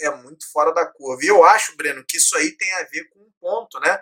é 0.00 0.10
muito 0.10 0.50
fora 0.50 0.72
da 0.72 0.86
curva. 0.86 1.22
E 1.22 1.28
eu 1.28 1.44
acho, 1.44 1.76
Breno, 1.76 2.04
que 2.06 2.16
isso 2.16 2.36
aí 2.36 2.50
tem 2.56 2.72
a 2.74 2.84
ver 2.84 3.08
com 3.10 3.20
um 3.20 3.32
ponto, 3.40 3.78
né? 3.80 4.00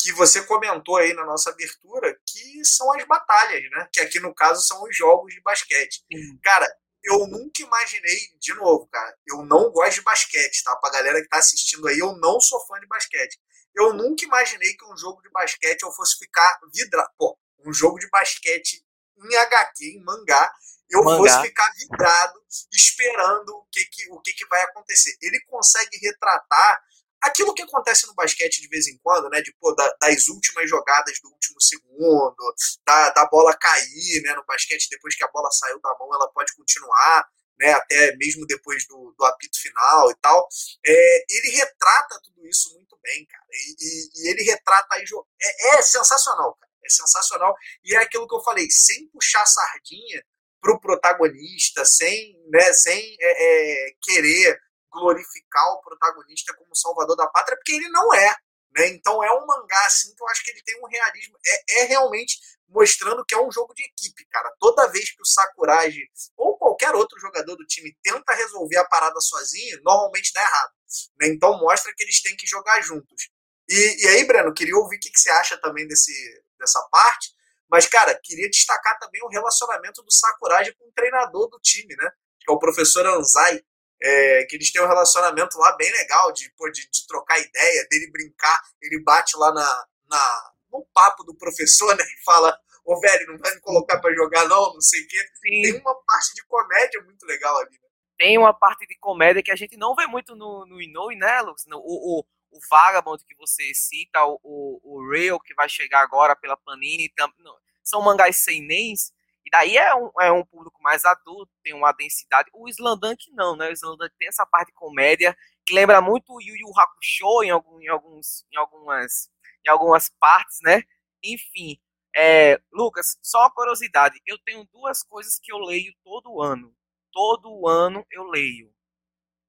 Que 0.00 0.12
você 0.12 0.44
comentou 0.44 0.96
aí 0.96 1.12
na 1.14 1.24
nossa 1.24 1.50
abertura, 1.50 2.16
que 2.26 2.64
são 2.64 2.92
as 2.92 3.04
batalhas, 3.04 3.62
né? 3.70 3.88
Que 3.92 4.00
aqui 4.00 4.20
no 4.20 4.34
caso 4.34 4.62
são 4.62 4.82
os 4.84 4.96
jogos 4.96 5.32
de 5.32 5.40
basquete. 5.40 6.04
Sim. 6.12 6.38
Cara, 6.42 6.66
eu 7.04 7.26
nunca 7.26 7.62
imaginei, 7.62 8.18
de 8.38 8.54
novo, 8.54 8.86
cara, 8.88 9.16
eu 9.26 9.44
não 9.44 9.70
gosto 9.70 9.96
de 9.96 10.02
basquete, 10.02 10.62
tá? 10.62 10.76
Pra 10.76 10.90
galera 10.90 11.20
que 11.20 11.28
tá 11.28 11.38
assistindo 11.38 11.86
aí, 11.88 11.98
eu 11.98 12.16
não 12.16 12.40
sou 12.40 12.64
fã 12.66 12.78
de 12.78 12.86
basquete. 12.86 13.40
Eu 13.74 13.92
nunca 13.92 14.24
imaginei 14.24 14.74
que 14.74 14.84
um 14.84 14.96
jogo 14.96 15.20
de 15.22 15.30
basquete 15.30 15.82
eu 15.82 15.92
fosse 15.92 16.18
ficar 16.18 16.60
vidrado. 16.72 17.10
Pô, 17.18 17.38
um 17.64 17.72
jogo 17.72 17.98
de 17.98 18.08
basquete 18.10 18.84
em 19.16 19.36
HQ, 19.36 19.84
em 19.84 20.04
mangá, 20.04 20.52
eu 20.90 21.02
Mangá. 21.02 21.16
fosse 21.18 21.48
ficar 21.48 21.72
vidrado 21.72 22.38
esperando 22.72 23.48
o 23.50 23.66
que, 23.72 23.84
que, 23.86 24.10
o 24.10 24.20
que, 24.20 24.32
que 24.34 24.46
vai 24.46 24.62
acontecer. 24.62 25.16
Ele 25.22 25.40
consegue 25.46 25.96
retratar 25.98 26.82
aquilo 27.22 27.54
que 27.54 27.62
acontece 27.62 28.06
no 28.06 28.14
basquete 28.14 28.60
de 28.60 28.68
vez 28.68 28.88
em 28.88 28.98
quando, 28.98 29.30
né? 29.30 29.40
De, 29.40 29.54
pô, 29.54 29.72
da, 29.72 29.96
das 30.00 30.28
últimas 30.28 30.68
jogadas 30.68 31.18
do 31.22 31.30
último 31.30 31.60
segundo, 31.60 32.54
da, 32.84 33.10
da 33.10 33.26
bola 33.26 33.56
cair 33.56 34.22
né, 34.22 34.34
no 34.34 34.44
basquete, 34.44 34.88
depois 34.90 35.14
que 35.14 35.24
a 35.24 35.28
bola 35.28 35.50
saiu 35.50 35.80
da 35.80 35.96
mão, 35.98 36.12
ela 36.12 36.30
pode 36.32 36.54
continuar. 36.54 37.28
Né, 37.60 37.70
até 37.70 38.16
mesmo 38.16 38.44
depois 38.46 38.84
do, 38.88 39.14
do 39.16 39.24
apito 39.24 39.60
final 39.60 40.10
e 40.10 40.16
tal, 40.16 40.48
é, 40.84 41.24
ele 41.30 41.50
retrata 41.50 42.18
tudo 42.24 42.44
isso 42.48 42.74
muito 42.74 42.98
bem, 43.00 43.24
cara. 43.26 43.44
E, 43.52 43.76
e, 43.78 44.10
e 44.16 44.28
ele 44.30 44.42
retrata 44.42 44.96
aí. 44.96 45.04
É, 45.40 45.78
é 45.78 45.82
sensacional, 45.82 46.56
cara. 46.58 46.72
É 46.84 46.88
sensacional. 46.88 47.54
E 47.84 47.94
é 47.94 47.98
aquilo 47.98 48.26
que 48.26 48.34
eu 48.34 48.42
falei, 48.42 48.68
sem 48.68 49.06
puxar 49.10 49.46
sardinha 49.46 50.24
para 50.60 50.72
o 50.72 50.80
protagonista, 50.80 51.84
sem, 51.84 52.36
né, 52.48 52.72
sem 52.72 53.16
é, 53.20 53.88
é, 53.90 53.94
querer 54.00 54.58
glorificar 54.92 55.64
o 55.72 55.80
protagonista 55.80 56.54
como 56.54 56.76
salvador 56.76 57.16
da 57.16 57.26
pátria, 57.26 57.56
porque 57.56 57.72
ele 57.72 57.88
não 57.88 58.12
é. 58.14 58.36
Né? 58.76 58.88
Então 58.88 59.22
é 59.22 59.32
um 59.32 59.46
mangá 59.46 59.86
assim 59.86 60.14
que 60.14 60.22
eu 60.22 60.28
acho 60.28 60.42
que 60.44 60.50
ele 60.50 60.62
tem 60.62 60.80
um 60.82 60.86
realismo. 60.86 61.36
É, 61.44 61.82
é 61.82 61.84
realmente 61.84 62.38
mostrando 62.68 63.24
que 63.24 63.34
é 63.34 63.40
um 63.40 63.52
jogo 63.52 63.74
de 63.74 63.82
equipe, 63.84 64.24
cara. 64.30 64.50
Toda 64.58 64.88
vez 64.88 65.10
que 65.10 65.20
o 65.20 65.26
Sakuragi 65.26 66.02
ou 66.36 66.56
qualquer 66.56 66.94
outro 66.94 67.18
jogador 67.20 67.54
do 67.56 67.66
time 67.66 67.94
tenta 68.02 68.34
resolver 68.34 68.78
a 68.78 68.84
parada 68.84 69.20
sozinho, 69.20 69.80
normalmente 69.82 70.32
dá 70.32 70.40
errado. 70.40 70.72
Né? 71.20 71.28
Então 71.28 71.58
mostra 71.58 71.92
que 71.94 72.02
eles 72.02 72.22
têm 72.22 72.36
que 72.36 72.46
jogar 72.46 72.80
juntos. 72.80 73.30
E, 73.68 74.04
e 74.04 74.08
aí, 74.08 74.24
Breno, 74.24 74.52
queria 74.52 74.76
ouvir 74.76 74.96
o 74.96 75.00
que, 75.00 75.10
que 75.10 75.20
você 75.20 75.30
acha 75.30 75.56
também 75.58 75.86
desse, 75.86 76.12
dessa 76.58 76.80
parte. 76.90 77.30
Mas, 77.70 77.86
cara, 77.86 78.18
queria 78.22 78.50
destacar 78.50 78.98
também 78.98 79.22
o 79.22 79.28
relacionamento 79.28 80.02
do 80.02 80.12
Sakuragi 80.12 80.74
com 80.74 80.88
o 80.88 80.92
treinador 80.92 81.48
do 81.48 81.58
time, 81.60 81.94
né? 81.96 82.10
Que 82.40 82.52
é 82.52 82.54
o 82.54 82.58
professor 82.58 83.06
Anzai. 83.06 83.62
É, 84.04 84.44
que 84.48 84.56
eles 84.56 84.72
têm 84.72 84.82
um 84.82 84.88
relacionamento 84.88 85.56
lá 85.58 85.76
bem 85.76 85.90
legal 85.92 86.32
de, 86.32 86.50
pô, 86.56 86.68
de, 86.70 86.90
de, 86.90 87.06
trocar 87.06 87.38
ideia, 87.38 87.86
dele 87.88 88.10
brincar. 88.10 88.60
Ele 88.80 89.00
bate 89.02 89.36
lá 89.36 89.52
na, 89.52 89.86
na, 90.08 90.52
no 90.72 90.84
papo 90.92 91.22
do 91.22 91.36
professor, 91.36 91.94
né? 91.96 92.04
E 92.04 92.24
fala: 92.24 92.58
Ô, 92.84 92.98
velho, 93.00 93.26
não 93.28 93.38
vai 93.38 93.54
me 93.54 93.60
colocar 93.60 94.00
para 94.00 94.14
jogar, 94.14 94.48
não, 94.48 94.74
não 94.74 94.80
sei 94.80 95.02
o 95.02 95.06
quê. 95.06 95.18
Sim. 95.18 95.62
Tem 95.62 95.80
uma 95.80 95.94
parte 95.94 96.34
de 96.34 96.44
comédia 96.46 97.02
muito 97.02 97.24
legal 97.26 97.56
ali, 97.58 97.70
né? 97.70 97.88
Tem 98.18 98.38
uma 98.38 98.52
parte 98.52 98.86
de 98.86 98.96
comédia 98.98 99.42
que 99.42 99.50
a 99.50 99.56
gente 99.56 99.76
não 99.76 99.94
vê 99.94 100.06
muito 100.06 100.34
no, 100.34 100.66
no 100.66 100.80
Inoue, 100.80 101.16
né, 101.16 101.40
Lux? 101.40 101.64
O, 101.66 101.76
o, 101.76 102.24
o 102.52 102.58
Vagabond 102.70 103.24
que 103.24 103.34
você 103.36 103.72
cita, 103.74 104.24
o, 104.24 104.38
o, 104.42 104.80
o 104.82 105.10
Real 105.10 105.40
que 105.40 105.54
vai 105.54 105.68
chegar 105.68 106.02
agora 106.02 106.36
pela 106.36 106.56
Panini, 106.56 107.08
tam, 107.16 107.32
não, 107.38 107.56
são 107.82 108.02
mangás 108.02 108.36
seinens, 108.44 109.12
e 109.44 109.50
daí 109.50 109.76
é 109.76 109.94
um, 109.94 110.10
é 110.20 110.32
um 110.32 110.44
público 110.44 110.80
mais 110.82 111.04
adulto, 111.04 111.52
tem 111.62 111.74
uma 111.74 111.92
densidade. 111.92 112.50
O 112.52 112.68
Slandunk 112.68 113.30
não, 113.32 113.56
né? 113.56 113.68
O 113.68 113.72
Slandunk 113.72 114.14
tem 114.18 114.28
essa 114.28 114.46
parte 114.46 114.68
de 114.68 114.74
comédia 114.74 115.36
que 115.66 115.74
lembra 115.74 116.00
muito 116.00 116.32
o 116.32 116.40
Yu 116.40 116.56
Yu 116.56 116.78
Hakusho 116.78 117.42
em, 117.44 117.50
algum, 117.50 117.80
em, 117.80 117.88
alguns, 117.88 118.46
em, 118.52 118.56
algumas, 118.56 119.30
em 119.66 119.70
algumas 119.70 120.08
partes, 120.08 120.58
né? 120.62 120.82
Enfim, 121.22 121.80
é, 122.14 122.60
Lucas, 122.72 123.18
só 123.22 123.40
uma 123.40 123.50
curiosidade. 123.50 124.20
Eu 124.26 124.38
tenho 124.38 124.64
duas 124.72 125.02
coisas 125.02 125.38
que 125.38 125.52
eu 125.52 125.58
leio 125.58 125.94
todo 126.04 126.42
ano. 126.42 126.74
Todo 127.10 127.68
ano 127.68 128.06
eu 128.10 128.24
leio. 128.24 128.72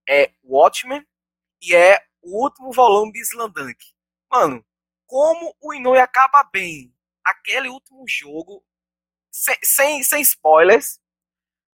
É 0.08 0.34
Watchmen 0.44 1.06
e 1.62 1.76
é 1.76 2.04
o 2.22 2.44
último 2.44 2.72
volume 2.72 3.12
de 3.14 3.22
Slandunk. 3.22 3.78
Mano, 4.32 4.66
como 5.06 5.56
o 5.62 5.74
Inoue 5.74 6.00
acaba 6.00 6.44
bem 6.44 6.94
aquele 7.24 7.70
último 7.70 8.04
jogo, 8.08 8.64
sem, 9.34 10.04
sem, 10.04 10.22
spoilers, 10.22 11.00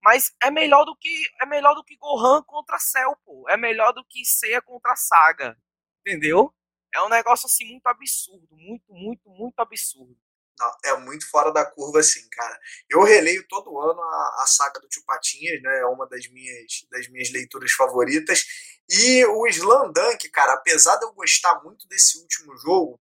mas 0.03 0.33
é 0.43 0.51
melhor 0.51 0.85
do 0.85 0.97
que 0.97 1.29
é 1.43 1.47
melhor 1.47 1.75
do 1.75 1.83
que 1.83 1.97
Gohan 1.97 2.43
contra 2.45 2.79
Cell, 2.79 3.17
pô. 3.25 3.45
É 3.49 3.57
melhor 3.57 3.93
do 3.93 4.05
que 4.05 4.25
Seiya 4.25 4.63
contra 4.63 4.95
Saga. 4.95 5.59
Entendeu? 6.01 6.55
É 6.95 7.03
um 7.03 7.09
negócio 7.09 7.47
assim 7.47 7.65
muito 7.67 7.87
absurdo, 7.87 8.49
muito, 8.53 8.93
muito, 8.93 9.29
muito 9.29 9.59
absurdo. 9.59 10.17
Não, 10.59 10.77
é 10.85 10.97
muito 10.99 11.29
fora 11.31 11.53
da 11.53 11.65
curva, 11.65 12.01
assim, 12.01 12.27
cara. 12.31 12.59
Eu 12.89 13.03
releio 13.03 13.47
todo 13.49 13.79
ano 13.79 14.01
a, 14.01 14.43
a 14.43 14.47
saga 14.47 14.81
do 14.81 14.89
Tio 14.89 15.05
Patinhas, 15.05 15.63
né? 15.63 15.81
É 15.81 15.87
uma 15.87 16.07
das 16.09 16.27
minhas, 16.29 16.87
das 16.91 17.09
minhas 17.09 17.31
leituras 17.31 17.73
favoritas. 17.73 18.45
E 18.89 19.25
o 19.27 19.47
Slam 19.47 19.93
Dunk, 19.93 20.29
cara, 20.31 20.55
apesar 20.55 20.97
de 20.97 21.05
eu 21.05 21.13
gostar 21.13 21.63
muito 21.63 21.87
desse 21.87 22.19
último 22.19 22.57
jogo, 22.57 23.01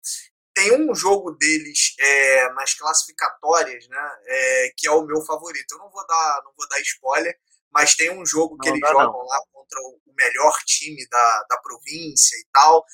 tem 0.56 0.72
um 0.72 0.96
jogo 0.96 1.32
deles 1.32 1.94
é, 2.00 2.50
nas 2.54 2.74
classificatórias, 2.74 3.88
né? 3.90 4.18
É, 4.26 4.74
que 4.76 4.88
é 4.88 4.92
o 4.92 5.06
meu 5.06 5.22
favorito. 5.24 5.74
Eu 5.74 5.80
não 5.80 5.92
vou 5.92 6.08
dar, 6.08 6.42
não 6.46 6.54
vou 6.58 6.68
dar 6.70 6.80
spoiler, 6.80 7.38
mas 7.72 7.94
tem 7.94 8.10
um 8.10 8.26
jogo 8.26 8.58
que 8.58 8.70
não, 8.70 8.78
eles 8.78 8.90
jogam 8.90 9.12
não. 9.12 9.26
lá 9.26 9.38
contra 9.52 9.80
o 9.82 10.00
melhor 10.18 10.58
time 10.66 11.06
da, 11.10 11.46
da 11.50 11.58
província 11.58 12.38
e 12.38 12.48
tal. 12.54 12.86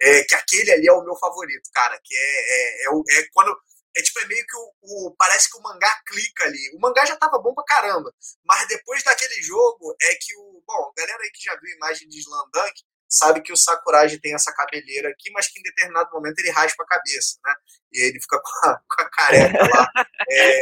É, 0.00 0.24
que 0.24 0.34
aquele 0.34 0.70
ali 0.70 0.86
é 0.86 0.92
o 0.92 1.02
meu 1.02 1.16
favorito, 1.16 1.70
cara. 1.72 1.98
Que 2.04 2.14
é, 2.14 2.18
é, 2.18 2.84
é, 2.84 3.18
é 3.18 3.28
quando 3.32 3.56
é 3.96 4.02
tipo, 4.02 4.20
é 4.20 4.26
meio 4.26 4.44
que 4.46 4.56
o, 4.56 4.74
o, 4.82 5.16
Parece 5.16 5.50
que 5.50 5.56
o 5.56 5.62
mangá 5.62 5.90
clica 6.06 6.44
ali. 6.44 6.70
O 6.76 6.80
mangá 6.80 7.06
já 7.06 7.16
tava 7.16 7.38
bom 7.38 7.54
pra 7.54 7.64
caramba. 7.64 8.12
Mas 8.44 8.68
depois 8.68 9.02
daquele 9.02 9.42
jogo 9.42 9.96
é 10.02 10.14
que 10.20 10.36
o. 10.36 10.62
Bom, 10.66 10.92
galera 10.94 11.22
aí 11.22 11.30
que 11.30 11.42
já 11.42 11.56
viu 11.56 11.74
imagem 11.76 12.06
de 12.08 12.18
Slandunk 12.18 12.74
sabe 13.08 13.40
que 13.40 13.52
o 13.52 13.56
Sakuragi 13.56 14.20
tem 14.20 14.34
essa 14.34 14.52
cabeleira 14.52 15.08
aqui, 15.10 15.30
mas 15.32 15.48
que 15.48 15.58
em 15.58 15.62
determinado 15.62 16.10
momento 16.12 16.38
ele 16.38 16.50
raspa 16.50 16.82
a 16.82 16.86
cabeça, 16.86 17.38
né? 17.44 17.54
E 17.92 18.08
ele 18.08 18.20
fica 18.20 18.38
com 18.42 18.68
a, 18.68 18.80
com 18.88 19.02
a 19.02 19.10
careca 19.10 19.58
lá 19.58 19.90
é, 20.30 20.60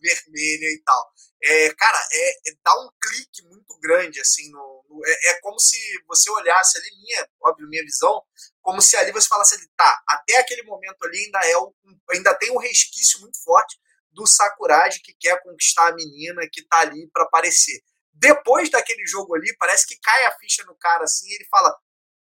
vermelha 0.00 0.66
e 0.66 0.82
tal. 0.84 1.12
É, 1.44 1.74
cara, 1.74 1.98
é, 2.12 2.30
é, 2.50 2.54
dá 2.64 2.72
um 2.80 2.88
clique 3.00 3.42
muito 3.48 3.76
grande, 3.80 4.20
assim, 4.20 4.48
no, 4.50 4.84
no 4.88 5.04
é, 5.04 5.30
é, 5.30 5.40
como 5.40 5.58
se 5.58 5.76
você 6.06 6.30
olhasse 6.30 6.78
ali, 6.78 6.90
minha, 7.02 7.28
óbvio, 7.44 7.68
minha 7.68 7.82
visão, 7.82 8.22
como 8.60 8.80
se 8.80 8.96
ali 8.96 9.10
você 9.10 9.26
falasse 9.26 9.56
ali, 9.56 9.68
tá, 9.76 10.02
até 10.08 10.36
aquele 10.36 10.62
momento 10.62 11.02
ali 11.04 11.18
ainda, 11.18 11.40
é 11.40 11.58
um, 11.58 11.72
ainda 12.10 12.34
tem 12.34 12.52
um 12.52 12.58
resquício 12.58 13.20
muito 13.20 13.42
forte 13.42 13.76
do 14.12 14.26
Sakuragi 14.26 15.00
que 15.02 15.14
quer 15.18 15.42
conquistar 15.42 15.88
a 15.88 15.94
menina 15.94 16.42
que 16.50 16.62
tá 16.66 16.80
ali 16.80 17.10
para 17.12 17.24
aparecer. 17.24 17.82
Depois 18.12 18.70
daquele 18.70 19.06
jogo 19.06 19.34
ali, 19.34 19.54
parece 19.56 19.86
que 19.86 19.98
cai 19.98 20.24
a 20.26 20.38
ficha 20.38 20.64
no 20.64 20.76
cara 20.76 21.04
assim, 21.04 21.30
ele 21.32 21.46
fala: 21.50 21.74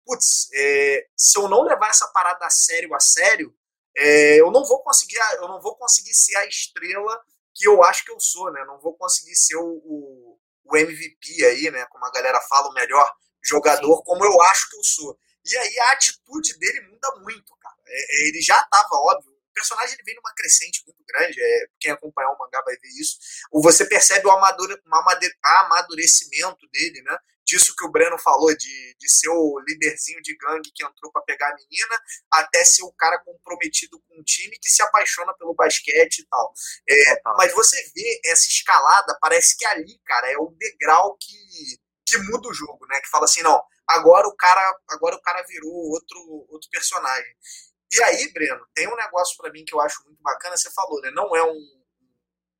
putz, 0.05 0.47
é, 0.53 1.07
se 1.15 1.37
eu 1.37 1.47
não 1.47 1.63
levar 1.63 1.89
essa 1.89 2.07
parada 2.07 2.45
a 2.45 2.49
sério, 2.49 2.93
a 2.95 2.99
sério, 2.99 3.53
é, 3.97 4.39
eu 4.39 4.51
não 4.51 4.65
vou 4.65 4.81
conseguir, 4.81 5.17
eu 5.37 5.47
não 5.47 5.61
vou 5.61 5.75
conseguir 5.75 6.13
ser 6.13 6.35
a 6.37 6.45
estrela 6.45 7.21
que 7.53 7.67
eu 7.67 7.83
acho 7.83 8.05
que 8.05 8.11
eu 8.11 8.19
sou, 8.19 8.51
né? 8.51 8.63
Não 8.65 8.79
vou 8.79 8.95
conseguir 8.95 9.35
ser 9.35 9.57
o, 9.57 9.81
o, 9.83 10.39
o 10.65 10.77
MVP 10.77 11.45
aí, 11.45 11.69
né? 11.69 11.85
Como 11.87 12.05
a 12.05 12.11
galera 12.11 12.39
fala, 12.41 12.69
o 12.69 12.73
melhor 12.73 13.11
jogador, 13.43 13.97
Sim. 13.97 14.03
como 14.05 14.23
eu 14.23 14.41
acho 14.43 14.69
que 14.69 14.77
eu 14.77 14.83
sou. 14.83 15.17
E 15.45 15.57
aí 15.57 15.79
a 15.79 15.91
atitude 15.91 16.57
dele 16.57 16.81
muda 16.87 17.15
muito, 17.21 17.55
cara. 17.57 17.75
É, 17.87 17.99
é 17.99 18.29
ele 18.29 18.41
já 18.41 18.59
estava 18.59 18.95
óbvio. 18.95 19.28
O 19.59 19.61
personagem 19.61 19.95
ele 19.95 20.03
vem 20.03 20.15
numa 20.15 20.33
crescente 20.33 20.83
muito 20.85 21.01
grande. 21.07 21.41
É, 21.41 21.67
quem 21.79 21.91
acompanhar 21.91 22.31
o 22.31 22.37
mangá 22.37 22.61
vai 22.65 22.75
ver 22.75 22.89
isso. 22.99 23.17
Você 23.51 23.85
percebe 23.85 24.27
o 24.27 24.31
amadurecimento 24.31 26.67
dele, 26.71 27.01
né? 27.01 27.17
disso 27.49 27.73
que 27.75 27.83
o 27.83 27.91
Breno 27.91 28.17
falou, 28.19 28.55
de, 28.55 28.95
de 28.95 29.09
ser 29.09 29.29
o 29.29 29.59
líderzinho 29.67 30.21
de 30.21 30.37
gangue 30.37 30.71
que 30.71 30.85
entrou 30.85 31.11
para 31.11 31.23
pegar 31.23 31.49
a 31.49 31.55
menina, 31.55 31.99
até 32.31 32.63
ser 32.63 32.83
o 32.83 32.91
cara 32.91 33.17
comprometido 33.19 33.99
com 34.01 34.19
o 34.19 34.23
time 34.23 34.57
que 34.59 34.69
se 34.69 34.83
apaixona 34.83 35.33
pelo 35.33 35.55
basquete 35.55 36.19
e 36.19 36.27
tal. 36.27 36.53
É, 36.87 37.21
mas 37.37 37.51
você 37.53 37.75
vê 37.95 38.21
essa 38.25 38.47
escalada, 38.47 39.17
parece 39.19 39.57
que 39.57 39.65
ali, 39.65 39.99
cara, 40.05 40.31
é 40.31 40.37
o 40.37 40.53
degrau 40.57 41.17
que, 41.19 41.79
que 42.05 42.17
muda 42.29 42.49
o 42.49 42.53
jogo, 42.53 42.85
né? 42.87 42.99
Que 43.01 43.09
fala 43.09 43.25
assim, 43.25 43.41
não, 43.41 43.59
agora 43.87 44.27
o 44.27 44.35
cara, 44.35 44.79
agora 44.89 45.15
o 45.15 45.21
cara 45.21 45.43
virou 45.47 45.71
outro, 45.71 46.45
outro 46.49 46.69
personagem. 46.69 47.35
E 47.91 48.03
aí, 48.03 48.31
Breno, 48.31 48.65
tem 48.73 48.87
um 48.87 48.95
negócio 48.95 49.35
para 49.37 49.51
mim 49.51 49.65
que 49.65 49.73
eu 49.73 49.81
acho 49.81 50.03
muito 50.05 50.21
bacana, 50.21 50.55
você 50.55 50.69
falou, 50.71 51.01
né? 51.01 51.11
Não 51.11 51.35
é 51.35 51.43
um 51.43 51.79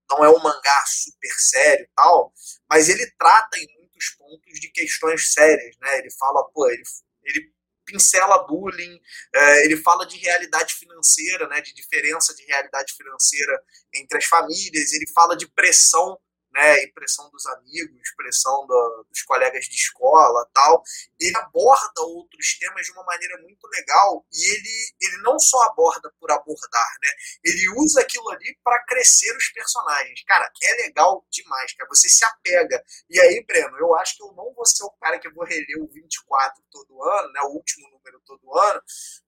não 0.10 0.26
é 0.26 0.30
um 0.30 0.40
mangá 0.40 0.84
super 0.88 1.32
sério 1.38 1.86
e 1.86 1.90
tal, 1.96 2.34
mas 2.68 2.90
ele 2.90 3.06
trata 3.12 3.60
em 3.60 3.68
muitos 3.78 4.10
pontos 4.18 4.60
de 4.60 4.72
questões 4.72 5.32
sérias, 5.34 5.76
né? 5.80 6.00
Ele 6.00 6.10
fala, 6.10 6.44
pô, 6.52 6.68
ele, 6.68 6.82
ele 7.24 7.54
pincela 7.86 8.48
bullying, 8.48 9.00
é, 9.36 9.66
ele 9.66 9.78
fala 9.78 10.08
de 10.08 10.18
realidade 10.18 10.74
financeira, 10.74 11.48
né? 11.48 11.62
De 11.62 11.76
diferença 11.76 12.34
de 12.34 12.44
realidade 12.46 12.94
financeira 12.94 13.62
entre 13.94 14.18
as 14.18 14.26
famílias, 14.26 14.94
ele 14.94 15.06
fala 15.14 15.38
de 15.38 15.48
pressão 15.48 16.20
né, 16.52 16.88
pressão 16.88 17.30
dos 17.30 17.46
amigos, 17.46 18.14
pressão 18.16 18.66
do, 18.66 19.06
dos 19.10 19.22
colegas 19.24 19.66
de 19.66 19.76
escola 19.76 20.48
tal. 20.54 20.84
Ele 21.20 21.36
aborda 21.38 22.02
outros 22.02 22.58
temas 22.58 22.86
de 22.86 22.92
uma 22.92 23.04
maneira 23.04 23.38
muito 23.42 23.68
legal 23.68 24.26
e 24.32 24.54
ele, 24.54 24.96
ele 25.02 25.18
não 25.22 25.40
só 25.40 25.62
aborda 25.64 26.12
por 26.20 26.32
abordar, 26.32 26.98
né? 27.04 27.10
Ele 27.44 27.70
usa 27.78 28.02
aquilo 28.02 28.30
ali 28.30 28.58
para 28.64 28.84
crescer 28.86 29.36
os 29.36 29.50
personagens. 29.50 30.24
Cara, 30.26 30.52
é 30.64 30.74
legal 30.84 31.26
demais, 31.30 31.74
cara. 31.74 31.90
Você 31.90 32.10
se 32.10 32.24
apega. 32.26 32.84
E 33.10 33.20
aí, 33.20 33.44
Breno, 33.46 33.78
eu 33.78 33.96
acho 33.96 34.18
que 34.18 34.24
eu 34.24 34.34
não 34.34 34.54
vou 34.54 34.66
ser 34.66 34.84
o 34.84 34.92
cara 35.02 35.20
que 35.20 35.30
vou 35.30 35.46
reler 35.46 35.78
o 35.80 35.88
24 35.88 36.64
todo 36.72 37.04
ano, 37.04 37.32
né? 37.32 37.42
O 37.44 37.56
último 37.56 37.90
número 37.90 38.22
todo 38.26 38.58
ano, 38.58 38.82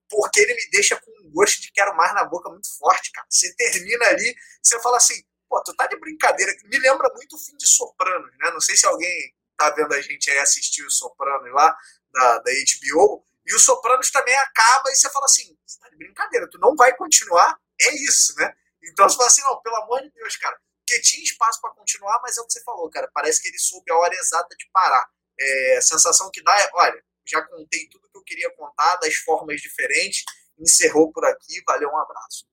porque 0.08 0.40
ele 0.40 0.54
me 0.54 0.70
deixa 0.70 0.96
com 1.00 1.10
um 1.10 1.30
gosto 1.30 1.60
de 1.60 1.72
quero 1.72 1.96
mais 1.96 2.14
na 2.14 2.24
boca 2.24 2.50
muito 2.50 2.68
forte, 2.78 3.10
cara. 3.12 3.26
Você 3.30 3.54
termina 3.56 4.06
ali, 4.06 4.34
você 4.62 4.78
fala 4.80 4.98
assim, 4.98 5.22
Pô, 5.52 5.62
tu 5.62 5.76
tá 5.76 5.86
de 5.86 5.98
brincadeira. 6.00 6.50
Me 6.64 6.78
lembra 6.78 7.12
muito 7.14 7.36
o 7.36 7.38
fim 7.38 7.54
de 7.58 7.66
Sopranos, 7.66 8.30
né? 8.38 8.50
Não 8.52 8.60
sei 8.62 8.74
se 8.74 8.86
alguém 8.86 9.34
tá 9.54 9.68
vendo 9.68 9.92
a 9.92 10.00
gente 10.00 10.30
aí 10.30 10.38
assistir 10.38 10.82
o 10.82 10.90
Sopranos 10.90 11.52
lá, 11.52 11.76
da, 12.10 12.38
da 12.38 12.50
HBO. 12.50 13.22
E 13.44 13.54
o 13.54 13.58
Sopranos 13.58 14.10
também 14.10 14.34
acaba 14.34 14.90
e 14.90 14.96
você 14.96 15.10
fala 15.10 15.26
assim: 15.26 15.54
você 15.66 15.78
tá 15.78 15.90
de 15.90 15.96
brincadeira, 15.98 16.48
tu 16.48 16.58
não 16.58 16.74
vai 16.74 16.96
continuar, 16.96 17.60
é 17.78 17.94
isso, 17.96 18.34
né? 18.38 18.50
Então 18.82 19.06
você 19.06 19.14
fala 19.14 19.28
assim: 19.28 19.42
não, 19.42 19.60
pelo 19.60 19.76
amor 19.76 20.00
de 20.00 20.10
Deus, 20.12 20.38
cara. 20.38 20.58
Porque 20.78 21.02
tinha 21.02 21.22
espaço 21.22 21.60
para 21.60 21.74
continuar, 21.74 22.18
mas 22.22 22.38
é 22.38 22.40
o 22.40 22.46
que 22.46 22.54
você 22.54 22.62
falou, 22.62 22.88
cara. 22.88 23.10
Parece 23.12 23.42
que 23.42 23.48
ele 23.48 23.58
soube 23.58 23.92
a 23.92 23.96
hora 23.96 24.14
exata 24.14 24.56
de 24.56 24.66
parar. 24.72 25.06
É, 25.38 25.76
a 25.76 25.82
sensação 25.82 26.30
que 26.30 26.42
dá 26.42 26.58
é: 26.58 26.70
olha, 26.72 27.04
já 27.26 27.42
contei 27.42 27.90
tudo 27.90 28.08
que 28.08 28.16
eu 28.16 28.24
queria 28.24 28.50
contar, 28.56 28.96
das 28.96 29.16
formas 29.16 29.60
diferentes, 29.60 30.24
encerrou 30.58 31.12
por 31.12 31.26
aqui, 31.26 31.62
valeu, 31.66 31.90
um 31.90 31.98
abraço. 31.98 32.50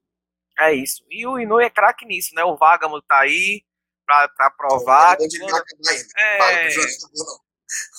É 0.60 0.74
isso. 0.74 1.06
E 1.10 1.26
o 1.26 1.40
Inoue 1.40 1.64
é 1.64 1.70
craque 1.70 2.06
nisso, 2.06 2.36
né? 2.36 2.44
O 2.44 2.58
Vagamo 2.58 3.02
tá 3.02 3.20
aí 3.20 3.64
pra, 4.06 4.28
pra 4.30 4.52
provar. 4.52 5.16
O 5.16 5.28
que, 5.28 5.40
quando... 5.40 5.64
é... 6.18 6.70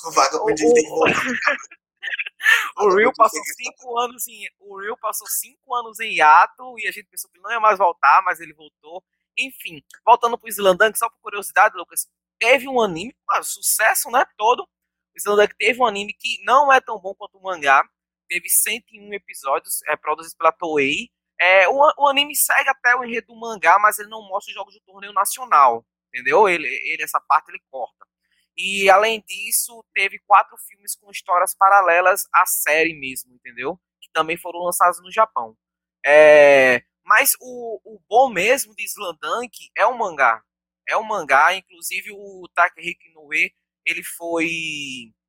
O 0.04 0.10
Vagamo 0.12 0.54
de 0.54 0.64
o, 0.66 1.04
o 2.84 2.96
Rio 2.96 3.12
passou 3.16 3.40
cinco 3.44 3.98
anos 3.98 4.26
em 4.26 4.48
o 4.58 4.80
Rio 4.80 4.96
passou 4.98 5.26
cinco 5.28 5.74
anos 5.74 6.00
em 6.00 6.16
hiato 6.16 6.78
e 6.78 6.88
a 6.88 6.90
gente 6.90 7.06
pensou 7.06 7.30
que 7.30 7.38
não 7.40 7.50
ia 7.50 7.60
mais 7.60 7.78
voltar, 7.78 8.22
mas 8.24 8.40
ele 8.40 8.52
voltou. 8.52 9.02
Enfim, 9.38 9.82
voltando 10.04 10.36
pro 10.36 10.48
Slandunk, 10.48 10.98
só 10.98 11.08
por 11.08 11.20
curiosidade, 11.22 11.76
Lucas, 11.76 12.06
teve 12.38 12.68
um 12.68 12.80
anime, 12.80 13.14
um 13.38 13.42
sucesso, 13.42 14.10
né, 14.10 14.24
todo. 14.36 14.64
O 14.64 15.16
Slandunk 15.16 15.54
teve 15.56 15.80
um 15.80 15.86
anime 15.86 16.12
que 16.12 16.42
não 16.44 16.72
é 16.72 16.80
tão 16.80 16.98
bom 16.98 17.14
quanto 17.14 17.38
o 17.38 17.42
mangá, 17.42 17.88
teve 18.28 18.48
101 18.48 19.14
episódios, 19.14 19.82
é 19.86 19.96
produzido 19.96 20.36
pela 20.36 20.52
Toei, 20.52 21.10
é, 21.40 21.66
o, 21.68 21.74
o, 21.96 22.06
anime 22.06 22.36
segue 22.36 22.68
até 22.68 22.94
o 22.94 23.02
enredo 23.02 23.28
do 23.28 23.40
mangá, 23.40 23.78
mas 23.78 23.98
ele 23.98 24.10
não 24.10 24.20
mostra 24.28 24.50
os 24.50 24.54
jogos 24.54 24.74
do 24.74 24.80
torneio 24.80 25.12
nacional, 25.14 25.86
entendeu? 26.08 26.46
Ele, 26.46 26.66
ele 26.66 27.02
essa 27.02 27.18
parte 27.18 27.48
ele 27.48 27.62
corta. 27.70 28.06
E 28.54 28.90
além 28.90 29.24
disso, 29.26 29.82
teve 29.94 30.18
quatro 30.26 30.54
filmes 30.58 30.94
com 30.94 31.10
histórias 31.10 31.54
paralelas 31.54 32.28
à 32.30 32.44
série 32.44 32.92
mesmo, 32.92 33.34
entendeu? 33.34 33.80
Que 34.02 34.10
também 34.12 34.36
foram 34.36 34.60
lançados 34.60 35.00
no 35.00 35.10
Japão. 35.10 35.56
É, 36.04 36.82
mas 37.02 37.32
o, 37.40 37.80
o 37.84 37.98
bom 38.06 38.28
mesmo 38.28 38.74
de 38.74 38.84
Slandunk 38.84 39.70
é 39.74 39.86
o 39.86 39.96
mangá. 39.96 40.42
É 40.86 40.94
o 40.96 41.02
mangá, 41.02 41.54
inclusive 41.54 42.10
o 42.12 42.46
Takehiko 42.54 43.02
Inoue, 43.08 43.50
ele 43.86 44.02
foi 44.04 44.50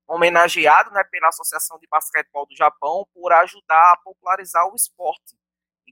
homenageado 0.08 0.92
né, 0.92 1.04
pela 1.06 1.30
Associação 1.30 1.80
de 1.80 1.88
Basquetebol 1.88 2.46
do 2.46 2.56
Japão 2.56 3.08
por 3.14 3.32
ajudar 3.32 3.94
a 3.94 3.98
popularizar 4.04 4.68
o 4.68 4.76
esporte 4.76 5.36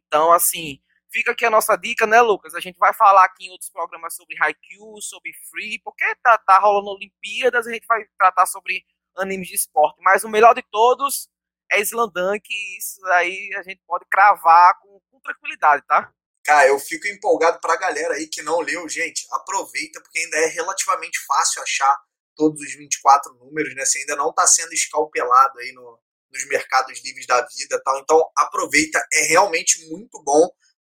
então, 0.10 0.32
assim, 0.32 0.82
fica 1.12 1.32
aqui 1.32 1.46
a 1.46 1.52
nossa 1.52 1.76
dica, 1.76 2.08
né, 2.08 2.20
Lucas? 2.20 2.56
A 2.56 2.60
gente 2.60 2.80
vai 2.80 2.92
falar 2.94 3.24
aqui 3.26 3.46
em 3.46 3.52
outros 3.52 3.70
programas 3.70 4.16
sobre 4.16 4.36
Haikyuu, 4.42 5.00
sobre 5.04 5.32
Free, 5.52 5.80
porque 5.84 6.04
tá, 6.24 6.36
tá 6.40 6.58
rolando 6.58 6.90
Olimpíadas, 6.90 7.68
a 7.68 7.72
gente 7.72 7.86
vai 7.86 8.04
tratar 8.18 8.48
sobre 8.48 8.84
animes 9.16 9.48
de 9.48 9.56
esporte. 9.56 10.02
Mas 10.02 10.24
o 10.24 10.30
melhor 10.30 10.56
de 10.56 10.64
todos 10.72 11.30
é 11.72 11.80
Slandunk, 11.82 12.44
e 12.50 12.78
isso 12.80 13.06
aí 13.06 13.54
a 13.56 13.62
gente 13.62 13.80
pode 13.86 14.04
cravar 14.10 14.80
com, 14.80 15.00
com 15.12 15.20
tranquilidade, 15.20 15.86
tá? 15.88 16.12
Cara, 16.44 16.68
eu 16.68 16.80
fico 16.80 17.08
empolgado 17.08 17.60
pra 17.60 17.76
galera 17.76 18.16
aí 18.16 18.26
que 18.28 18.42
não 18.42 18.60
leu, 18.62 18.90
gente, 18.90 19.28
aproveita, 19.32 20.02
porque 20.02 20.18
ainda 20.18 20.38
é 20.38 20.48
relativamente 20.48 21.20
fácil 21.28 21.62
achar 21.62 21.96
todos 22.36 22.60
os 22.60 22.74
24 22.74 23.32
números, 23.36 23.76
né? 23.76 23.86
Você 23.86 24.00
ainda 24.00 24.16
não 24.16 24.34
tá 24.34 24.48
sendo 24.48 24.74
escalpelado 24.74 25.60
aí 25.60 25.72
no, 25.74 26.00
nos 26.32 26.48
mercados 26.48 27.04
livres 27.04 27.26
da 27.26 27.46
vida 27.46 27.82
tal. 27.84 28.00
Então 28.00 28.32
aproveita, 28.36 29.04
é 29.14 29.24
realmente 29.28 29.88
muito 29.90 30.22
bom. 30.24 30.50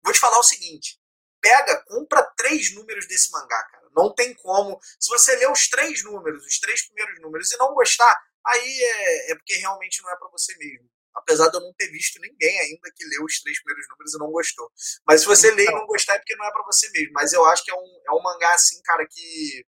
Vou 0.04 0.14
te 0.14 0.20
falar 0.20 0.40
o 0.40 0.44
seguinte: 0.44 1.00
pega, 1.42 1.84
compra 1.86 2.24
três 2.38 2.74
números 2.74 3.08
desse 3.08 3.32
mangá, 3.32 3.64
cara. 3.64 3.90
Não 3.96 4.14
tem 4.14 4.34
como. 4.36 4.80
Se 5.00 5.10
você 5.10 5.36
ler 5.36 5.52
os 5.52 5.68
três 5.68 6.04
números, 6.04 6.46
os 6.46 6.60
três 6.60 6.86
primeiros 6.88 7.22
números, 7.22 7.52
e 7.52 7.58
não 7.58 7.74
gostar, 7.74 8.18
aí 8.46 8.82
é, 8.82 9.32
é 9.32 9.36
porque 9.36 9.56
realmente 9.56 10.02
não 10.02 10.12
é 10.12 10.16
para 10.16 10.30
você 10.30 10.56
mesmo. 10.58 10.90
Apesar 11.16 11.50
de 11.50 11.58
eu 11.58 11.62
não 11.62 11.74
ter 11.74 11.92
visto 11.92 12.20
ninguém 12.20 12.60
ainda 12.60 12.92
que 12.96 13.06
leu 13.06 13.24
os 13.24 13.40
três 13.42 13.62
primeiros 13.62 13.88
números 13.90 14.14
e 14.16 14.18
não 14.18 14.32
gostou. 14.32 14.72
Mas 15.06 15.22
se 15.22 15.28
você 15.28 15.52
ler 15.52 15.68
e 15.68 15.72
não 15.72 15.86
gostar, 15.86 16.16
é 16.16 16.18
porque 16.18 16.36
não 16.36 16.46
é 16.46 16.52
para 16.52 16.64
você 16.64 16.90
mesmo. 16.90 17.12
Mas 17.14 17.34
eu 17.34 17.46
acho 17.46 17.64
que 17.64 17.70
é 17.70 17.76
um, 17.76 18.02
é 18.08 18.12
um 18.14 18.24
mangá, 18.24 18.52
assim, 18.54 18.82
cara, 18.82 19.06
que 19.08 19.64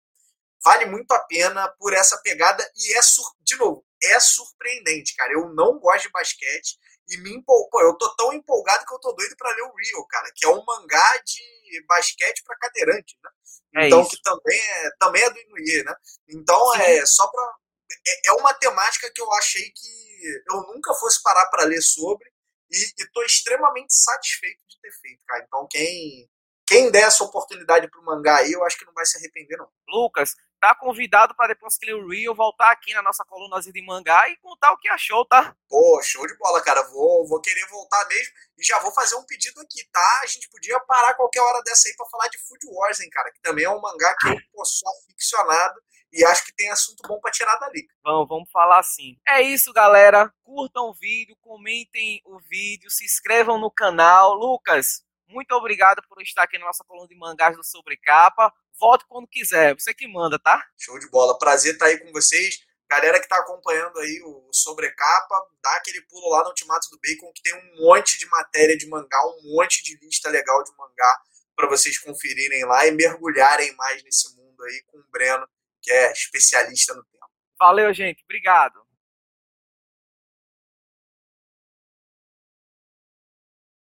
vale 0.62 0.84
muito 0.84 1.10
a 1.12 1.20
pena 1.20 1.66
por 1.78 1.94
essa 1.94 2.18
pegada. 2.18 2.62
E 2.76 2.94
é, 2.94 3.00
de 3.40 3.56
novo, 3.56 3.82
é 4.02 4.18
surpreendente, 4.20 5.14
cara. 5.14 5.32
Eu 5.32 5.52
não 5.54 5.78
gosto 5.78 6.06
de 6.06 6.12
basquete 6.12 6.78
e 7.08 7.16
me 7.18 7.32
empolgou. 7.34 7.82
Eu 7.82 7.96
tô 7.96 8.14
tão 8.16 8.32
empolgado 8.32 8.86
que 8.86 8.94
eu 8.94 8.98
tô 9.00 9.12
doido 9.12 9.36
para 9.36 9.54
ler 9.54 9.62
o 9.62 9.74
Rio, 9.74 10.06
cara, 10.08 10.30
que 10.34 10.44
é 10.44 10.48
um 10.48 10.64
mangá 10.64 11.16
de 11.24 11.84
basquete 11.86 12.42
para 12.44 12.58
cadeirante, 12.58 13.16
né? 13.22 13.30
É 13.76 13.86
então, 13.86 14.02
isso. 14.02 14.10
que 14.10 14.22
também 14.22 14.58
é, 14.58 14.90
também 14.98 15.22
é 15.22 15.30
do 15.30 15.38
Inuie, 15.38 15.84
né? 15.84 15.94
Então, 16.28 16.72
Sim. 16.72 16.82
é 16.82 17.06
só 17.06 17.26
pra. 17.28 17.54
É, 18.06 18.28
é, 18.30 18.32
uma 18.32 18.54
temática 18.54 19.10
que 19.12 19.20
eu 19.20 19.32
achei 19.34 19.70
que 19.70 20.42
eu 20.48 20.62
nunca 20.72 20.94
fosse 20.94 21.20
parar 21.22 21.46
para 21.46 21.64
ler 21.64 21.82
sobre 21.82 22.28
e, 22.70 22.84
e 22.98 23.10
tô 23.12 23.22
extremamente 23.22 23.92
satisfeito 23.92 24.60
de 24.68 24.80
ter 24.80 24.92
feito, 25.00 25.20
cara. 25.26 25.44
Então, 25.46 25.66
quem. 25.68 26.28
Quem 26.66 26.88
der 26.88 27.02
essa 27.02 27.24
oportunidade 27.24 27.90
pro 27.90 28.04
mangá 28.04 28.36
aí, 28.36 28.52
eu 28.52 28.64
acho 28.64 28.78
que 28.78 28.84
não 28.84 28.92
vai 28.92 29.04
se 29.04 29.16
arrepender, 29.16 29.56
não. 29.56 29.68
Lucas, 29.88 30.36
tá 30.60 30.74
convidado 30.74 31.34
para 31.34 31.48
depois 31.48 31.78
que 31.78 31.92
o 31.92 32.08
Rio 32.08 32.34
voltar 32.34 32.70
aqui 32.70 32.92
na 32.92 33.02
nossa 33.02 33.24
coluna 33.24 33.60
de 33.60 33.82
mangá 33.82 34.28
e 34.28 34.36
contar 34.36 34.72
o 34.72 34.76
que 34.76 34.88
achou, 34.88 35.24
tá? 35.24 35.56
Pô, 35.68 36.00
show 36.02 36.26
de 36.26 36.36
bola, 36.36 36.62
cara. 36.62 36.82
Vou, 36.90 37.26
vou 37.26 37.40
querer 37.40 37.66
voltar 37.66 38.06
mesmo 38.06 38.32
e 38.58 38.64
já 38.64 38.78
vou 38.80 38.92
fazer 38.92 39.16
um 39.16 39.24
pedido 39.24 39.60
aqui, 39.60 39.82
tá? 39.90 40.20
A 40.22 40.26
gente 40.26 40.48
podia 40.50 40.78
parar 40.80 41.14
qualquer 41.14 41.40
hora 41.40 41.62
dessa 41.62 41.88
aí 41.88 41.96
para 41.96 42.06
falar 42.10 42.28
de 42.28 42.38
Food 42.38 42.66
Wars, 42.70 43.00
hein, 43.00 43.08
cara? 43.10 43.32
Que 43.32 43.40
também 43.40 43.64
é 43.64 43.70
um 43.70 43.80
mangá 43.80 44.14
que 44.20 44.28
eu 44.28 44.36
pô, 44.52 44.64
sou 44.64 44.88
aficionado 45.08 45.80
e 46.12 46.24
acho 46.24 46.44
que 46.44 46.54
tem 46.54 46.70
assunto 46.70 47.02
bom 47.06 47.18
para 47.20 47.30
tirar 47.30 47.56
dali. 47.56 47.86
Vamos, 48.02 48.28
vamos 48.28 48.50
falar 48.50 48.80
assim. 48.80 49.16
É 49.26 49.40
isso, 49.40 49.72
galera. 49.72 50.32
Curtam 50.42 50.90
o 50.90 50.94
vídeo, 50.94 51.36
comentem 51.40 52.20
o 52.24 52.38
vídeo, 52.40 52.90
se 52.90 53.04
inscrevam 53.04 53.58
no 53.58 53.70
canal. 53.70 54.34
Lucas, 54.34 55.04
muito 55.30 55.52
obrigado 55.52 56.02
por 56.08 56.20
estar 56.20 56.42
aqui 56.42 56.58
na 56.58 56.66
nossa 56.66 56.84
coluna 56.84 57.08
de 57.08 57.16
mangás 57.16 57.56
do 57.56 57.64
Sobrecapa. 57.64 58.52
Volte 58.78 59.04
quando 59.08 59.28
quiser, 59.28 59.74
você 59.74 59.94
que 59.94 60.08
manda, 60.08 60.38
tá? 60.38 60.62
Show 60.78 60.98
de 60.98 61.08
bola. 61.10 61.38
Prazer 61.38 61.74
estar 61.74 61.86
aí 61.86 61.98
com 61.98 62.10
vocês. 62.12 62.60
Galera 62.88 63.20
que 63.20 63.28
tá 63.28 63.36
acompanhando 63.36 63.96
aí 64.00 64.20
o 64.24 64.48
Sobrecapa, 64.52 65.36
dá 65.62 65.76
aquele 65.76 66.00
pulo 66.02 66.28
lá 66.30 66.42
no 66.42 66.48
Ultimato 66.48 66.90
do 66.90 66.98
Bacon, 66.98 67.32
que 67.32 67.42
tem 67.42 67.54
um 67.54 67.86
monte 67.86 68.18
de 68.18 68.26
matéria 68.26 68.76
de 68.76 68.88
mangá, 68.88 69.18
um 69.26 69.54
monte 69.54 69.84
de 69.84 69.96
lista 70.04 70.28
legal 70.28 70.64
de 70.64 70.72
mangá 70.76 71.22
para 71.54 71.68
vocês 71.68 71.98
conferirem 72.00 72.64
lá 72.64 72.86
e 72.86 72.90
mergulharem 72.90 73.76
mais 73.76 74.02
nesse 74.02 74.34
mundo 74.34 74.60
aí 74.64 74.82
com 74.88 74.98
o 74.98 75.04
Breno, 75.10 75.46
que 75.80 75.92
é 75.92 76.10
especialista 76.10 76.92
no 76.94 77.04
tema. 77.04 77.28
Valeu, 77.60 77.92
gente. 77.92 78.24
Obrigado. 78.24 78.79